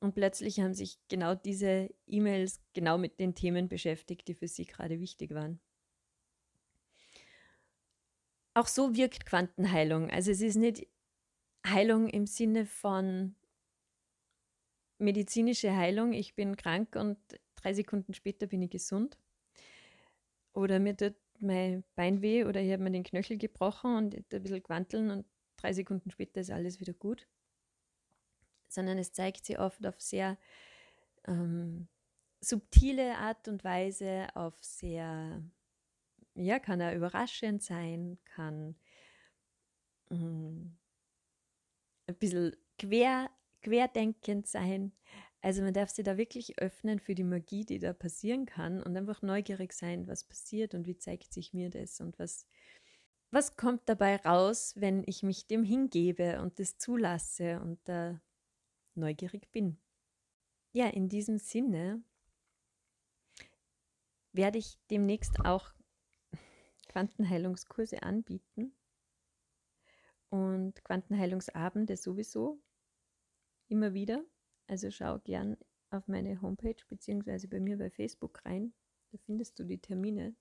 Und 0.00 0.14
plötzlich 0.14 0.60
haben 0.60 0.74
sich 0.74 0.98
genau 1.08 1.34
diese 1.34 1.88
E-Mails 2.06 2.60
genau 2.74 2.98
mit 2.98 3.20
den 3.20 3.34
Themen 3.34 3.68
beschäftigt, 3.68 4.26
die 4.28 4.34
für 4.34 4.48
sie 4.48 4.66
gerade 4.66 5.00
wichtig 5.00 5.32
waren. 5.32 5.60
Auch 8.54 8.66
so 8.66 8.94
wirkt 8.96 9.24
Quantenheilung. 9.24 10.10
Also 10.10 10.30
es 10.30 10.40
ist 10.40 10.56
nicht 10.56 10.86
Heilung 11.66 12.08
im 12.08 12.26
Sinne 12.26 12.66
von 12.66 13.36
medizinische 14.98 15.74
Heilung, 15.74 16.12
ich 16.12 16.34
bin 16.34 16.56
krank 16.56 16.96
und 16.96 17.18
drei 17.56 17.74
Sekunden 17.74 18.14
später 18.14 18.46
bin 18.46 18.62
ich 18.62 18.70
gesund. 18.70 19.18
Oder 20.54 20.78
mir 20.78 20.96
tut 20.96 21.14
mein 21.40 21.84
Bein 21.94 22.22
weh 22.22 22.44
oder 22.44 22.60
ich 22.60 22.72
habe 22.72 22.82
mir 22.82 22.90
den 22.90 23.04
Knöchel 23.04 23.36
gebrochen 23.36 23.96
und 23.96 24.14
ein 24.14 24.42
bisschen 24.42 24.62
quanteln 24.62 25.10
und 25.10 25.26
drei 25.56 25.72
Sekunden 25.72 26.10
später 26.10 26.40
ist 26.40 26.50
alles 26.50 26.80
wieder 26.80 26.92
gut. 26.92 27.26
Sondern 28.68 28.98
es 28.98 29.12
zeigt 29.12 29.44
sich 29.44 29.58
oft 29.58 29.84
auf 29.86 30.00
sehr 30.00 30.38
ähm, 31.26 31.88
subtile 32.40 33.16
Art 33.18 33.48
und 33.48 33.64
Weise, 33.64 34.28
auf 34.34 34.54
sehr, 34.62 35.42
ja, 36.34 36.58
kann 36.58 36.80
er 36.80 36.94
überraschend 36.94 37.62
sein, 37.62 38.18
kann 38.24 38.76
mh, 40.10 40.16
mm, 40.18 40.76
ein 42.08 42.16
bisschen 42.16 42.56
quer, 42.78 43.30
querdenkend 43.62 44.46
sein. 44.46 44.92
Also 45.40 45.62
man 45.62 45.74
darf 45.74 45.90
sich 45.90 46.04
da 46.04 46.16
wirklich 46.16 46.58
öffnen 46.58 47.00
für 47.00 47.14
die 47.14 47.24
Magie, 47.24 47.64
die 47.64 47.78
da 47.78 47.92
passieren 47.92 48.46
kann 48.46 48.82
und 48.82 48.96
einfach 48.96 49.22
neugierig 49.22 49.72
sein, 49.72 50.06
was 50.06 50.24
passiert 50.24 50.74
und 50.74 50.86
wie 50.86 50.96
zeigt 50.96 51.32
sich 51.32 51.52
mir 51.52 51.68
das 51.68 52.00
und 52.00 52.18
was, 52.18 52.46
was 53.30 53.56
kommt 53.56 53.88
dabei 53.88 54.16
raus, 54.16 54.74
wenn 54.76 55.02
ich 55.06 55.24
mich 55.24 55.46
dem 55.48 55.64
hingebe 55.64 56.40
und 56.40 56.60
das 56.60 56.78
zulasse 56.78 57.60
und 57.60 57.80
da 57.84 58.20
neugierig 58.94 59.50
bin. 59.50 59.78
Ja, 60.72 60.86
in 60.88 61.08
diesem 61.08 61.38
Sinne 61.38 62.02
werde 64.32 64.58
ich 64.58 64.78
demnächst 64.90 65.44
auch 65.44 65.72
Quantenheilungskurse 66.88 68.02
anbieten 68.02 68.76
und 70.30 70.82
Quantenheilungsabende 70.84 71.96
sowieso 71.96 72.62
immer 73.72 73.94
wieder. 73.94 74.24
Also 74.68 74.90
schau 74.90 75.18
gern 75.18 75.56
auf 75.90 76.06
meine 76.06 76.40
Homepage 76.40 76.76
beziehungsweise 76.88 77.48
bei 77.48 77.58
mir 77.58 77.76
bei 77.78 77.90
Facebook 77.90 78.44
rein. 78.44 78.72
Da 79.10 79.18
findest 79.26 79.58
du 79.58 79.64
die 79.64 79.80
Termine. 79.80 80.36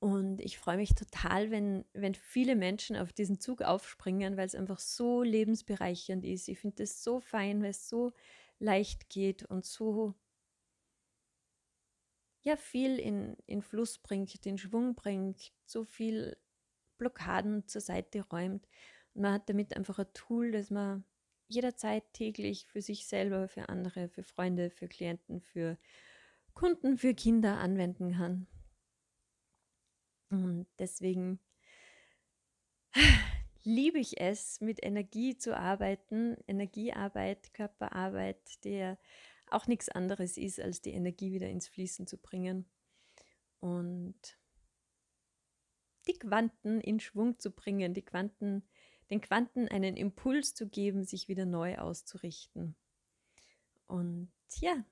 Und 0.00 0.40
ich 0.40 0.58
freue 0.58 0.78
mich 0.78 0.94
total, 0.94 1.50
wenn, 1.50 1.84
wenn 1.92 2.14
viele 2.14 2.56
Menschen 2.56 2.96
auf 2.96 3.12
diesen 3.12 3.38
Zug 3.38 3.62
aufspringen, 3.62 4.36
weil 4.36 4.46
es 4.46 4.54
einfach 4.54 4.78
so 4.78 5.22
lebensbereichernd 5.22 6.24
ist. 6.24 6.48
Ich 6.48 6.58
finde 6.58 6.82
es 6.84 7.04
so 7.04 7.20
fein, 7.20 7.62
weil 7.62 7.70
es 7.70 7.88
so 7.88 8.12
leicht 8.58 9.10
geht 9.10 9.44
und 9.44 9.64
so 9.66 10.14
ja, 12.42 12.56
viel 12.56 12.98
in, 12.98 13.36
in 13.46 13.60
Fluss 13.62 13.98
bringt, 13.98 14.46
in 14.46 14.56
Schwung 14.58 14.94
bringt, 14.94 15.52
so 15.66 15.84
viel 15.84 16.36
Blockaden 16.96 17.66
zur 17.66 17.80
Seite 17.82 18.22
räumt. 18.22 18.66
Man 19.14 19.34
hat 19.34 19.48
damit 19.48 19.76
einfach 19.76 19.98
ein 19.98 20.12
Tool, 20.14 20.52
das 20.52 20.70
man 20.70 21.04
jederzeit 21.48 22.04
täglich 22.12 22.66
für 22.66 22.80
sich 22.80 23.06
selber, 23.06 23.48
für 23.48 23.68
andere, 23.68 24.08
für 24.08 24.22
Freunde, 24.22 24.70
für 24.70 24.88
Klienten, 24.88 25.40
für 25.40 25.78
Kunden, 26.54 26.96
für 26.96 27.14
Kinder 27.14 27.58
anwenden 27.58 28.12
kann. 28.12 28.46
Und 30.30 30.66
deswegen 30.78 31.40
liebe 33.62 33.98
ich 33.98 34.20
es, 34.20 34.60
mit 34.60 34.82
Energie 34.82 35.36
zu 35.36 35.56
arbeiten, 35.56 36.36
Energiearbeit, 36.46 37.52
Körperarbeit, 37.52 38.64
der 38.64 38.98
auch 39.50 39.66
nichts 39.66 39.88
anderes 39.88 40.36
ist, 40.36 40.60
als 40.60 40.80
die 40.80 40.92
Energie 40.92 41.32
wieder 41.32 41.48
ins 41.48 41.66
Fließen 41.66 42.06
zu 42.06 42.16
bringen 42.16 42.70
und 43.58 44.38
die 46.06 46.18
Quanten 46.18 46.80
in 46.80 47.00
Schwung 47.00 47.38
zu 47.38 47.50
bringen, 47.50 47.92
die 47.92 48.04
Quanten, 48.04 48.62
den 49.10 49.20
Quanten 49.20 49.68
einen 49.68 49.96
Impuls 49.96 50.54
zu 50.54 50.68
geben, 50.68 51.04
sich 51.04 51.28
wieder 51.28 51.44
neu 51.44 51.78
auszurichten. 51.78 52.76
Und 53.86 54.30
ja, 54.60 54.84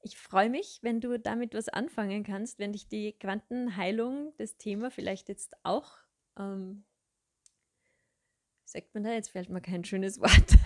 ich 0.00 0.16
freue 0.16 0.50
mich, 0.50 0.78
wenn 0.82 1.00
du 1.00 1.18
damit 1.18 1.54
was 1.54 1.68
anfangen 1.68 2.24
kannst, 2.24 2.58
wenn 2.58 2.72
dich 2.72 2.88
die 2.88 3.12
Quantenheilung, 3.12 4.32
das 4.36 4.56
Thema 4.56 4.90
vielleicht 4.90 5.28
jetzt 5.28 5.56
auch, 5.64 5.92
ähm, 6.38 6.84
sagt 8.64 8.94
man 8.94 9.04
da, 9.04 9.12
jetzt 9.12 9.30
fällt 9.30 9.48
mir 9.50 9.60
kein 9.60 9.84
schönes 9.84 10.18
Wort 10.20 10.56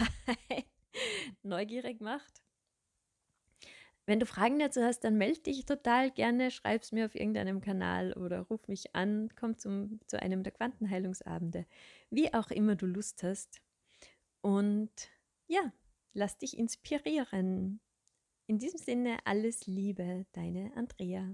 neugierig 1.43 2.01
macht. 2.01 2.43
Wenn 4.07 4.21
du 4.21 4.27
Fragen 4.27 4.61
dazu 4.61 4.83
hast, 4.83 5.01
dann 5.01 5.19
melde 5.19 5.41
dich 5.41 5.67
total 5.67 6.13
gerne, 6.13 6.53
schreib 6.53 6.83
es 6.83 6.93
mir 6.93 7.07
auf 7.07 7.17
irgendeinem 7.17 7.61
Kanal 7.61 8.13
oder 8.13 8.43
ruf 8.43 8.69
mich 8.69 8.95
an, 8.95 9.31
komm 9.35 9.59
zum, 9.59 9.99
zu 10.07 10.23
einem 10.23 10.45
der 10.45 10.53
Quantenheilungsabende, 10.53 11.67
wie 12.11 12.33
auch 12.33 12.51
immer 12.51 12.77
du 12.77 12.87
Lust 12.87 13.25
hast. 13.25 13.61
Und 14.43 14.93
ja, 15.49 15.73
lass 16.15 16.39
dich 16.39 16.57
inspirieren. 16.57 17.81
In 18.47 18.59
diesem 18.59 18.79
Sinne 18.79 19.19
alles 19.25 19.67
Liebe, 19.67 20.25
deine 20.33 20.71
Andrea. 20.77 21.29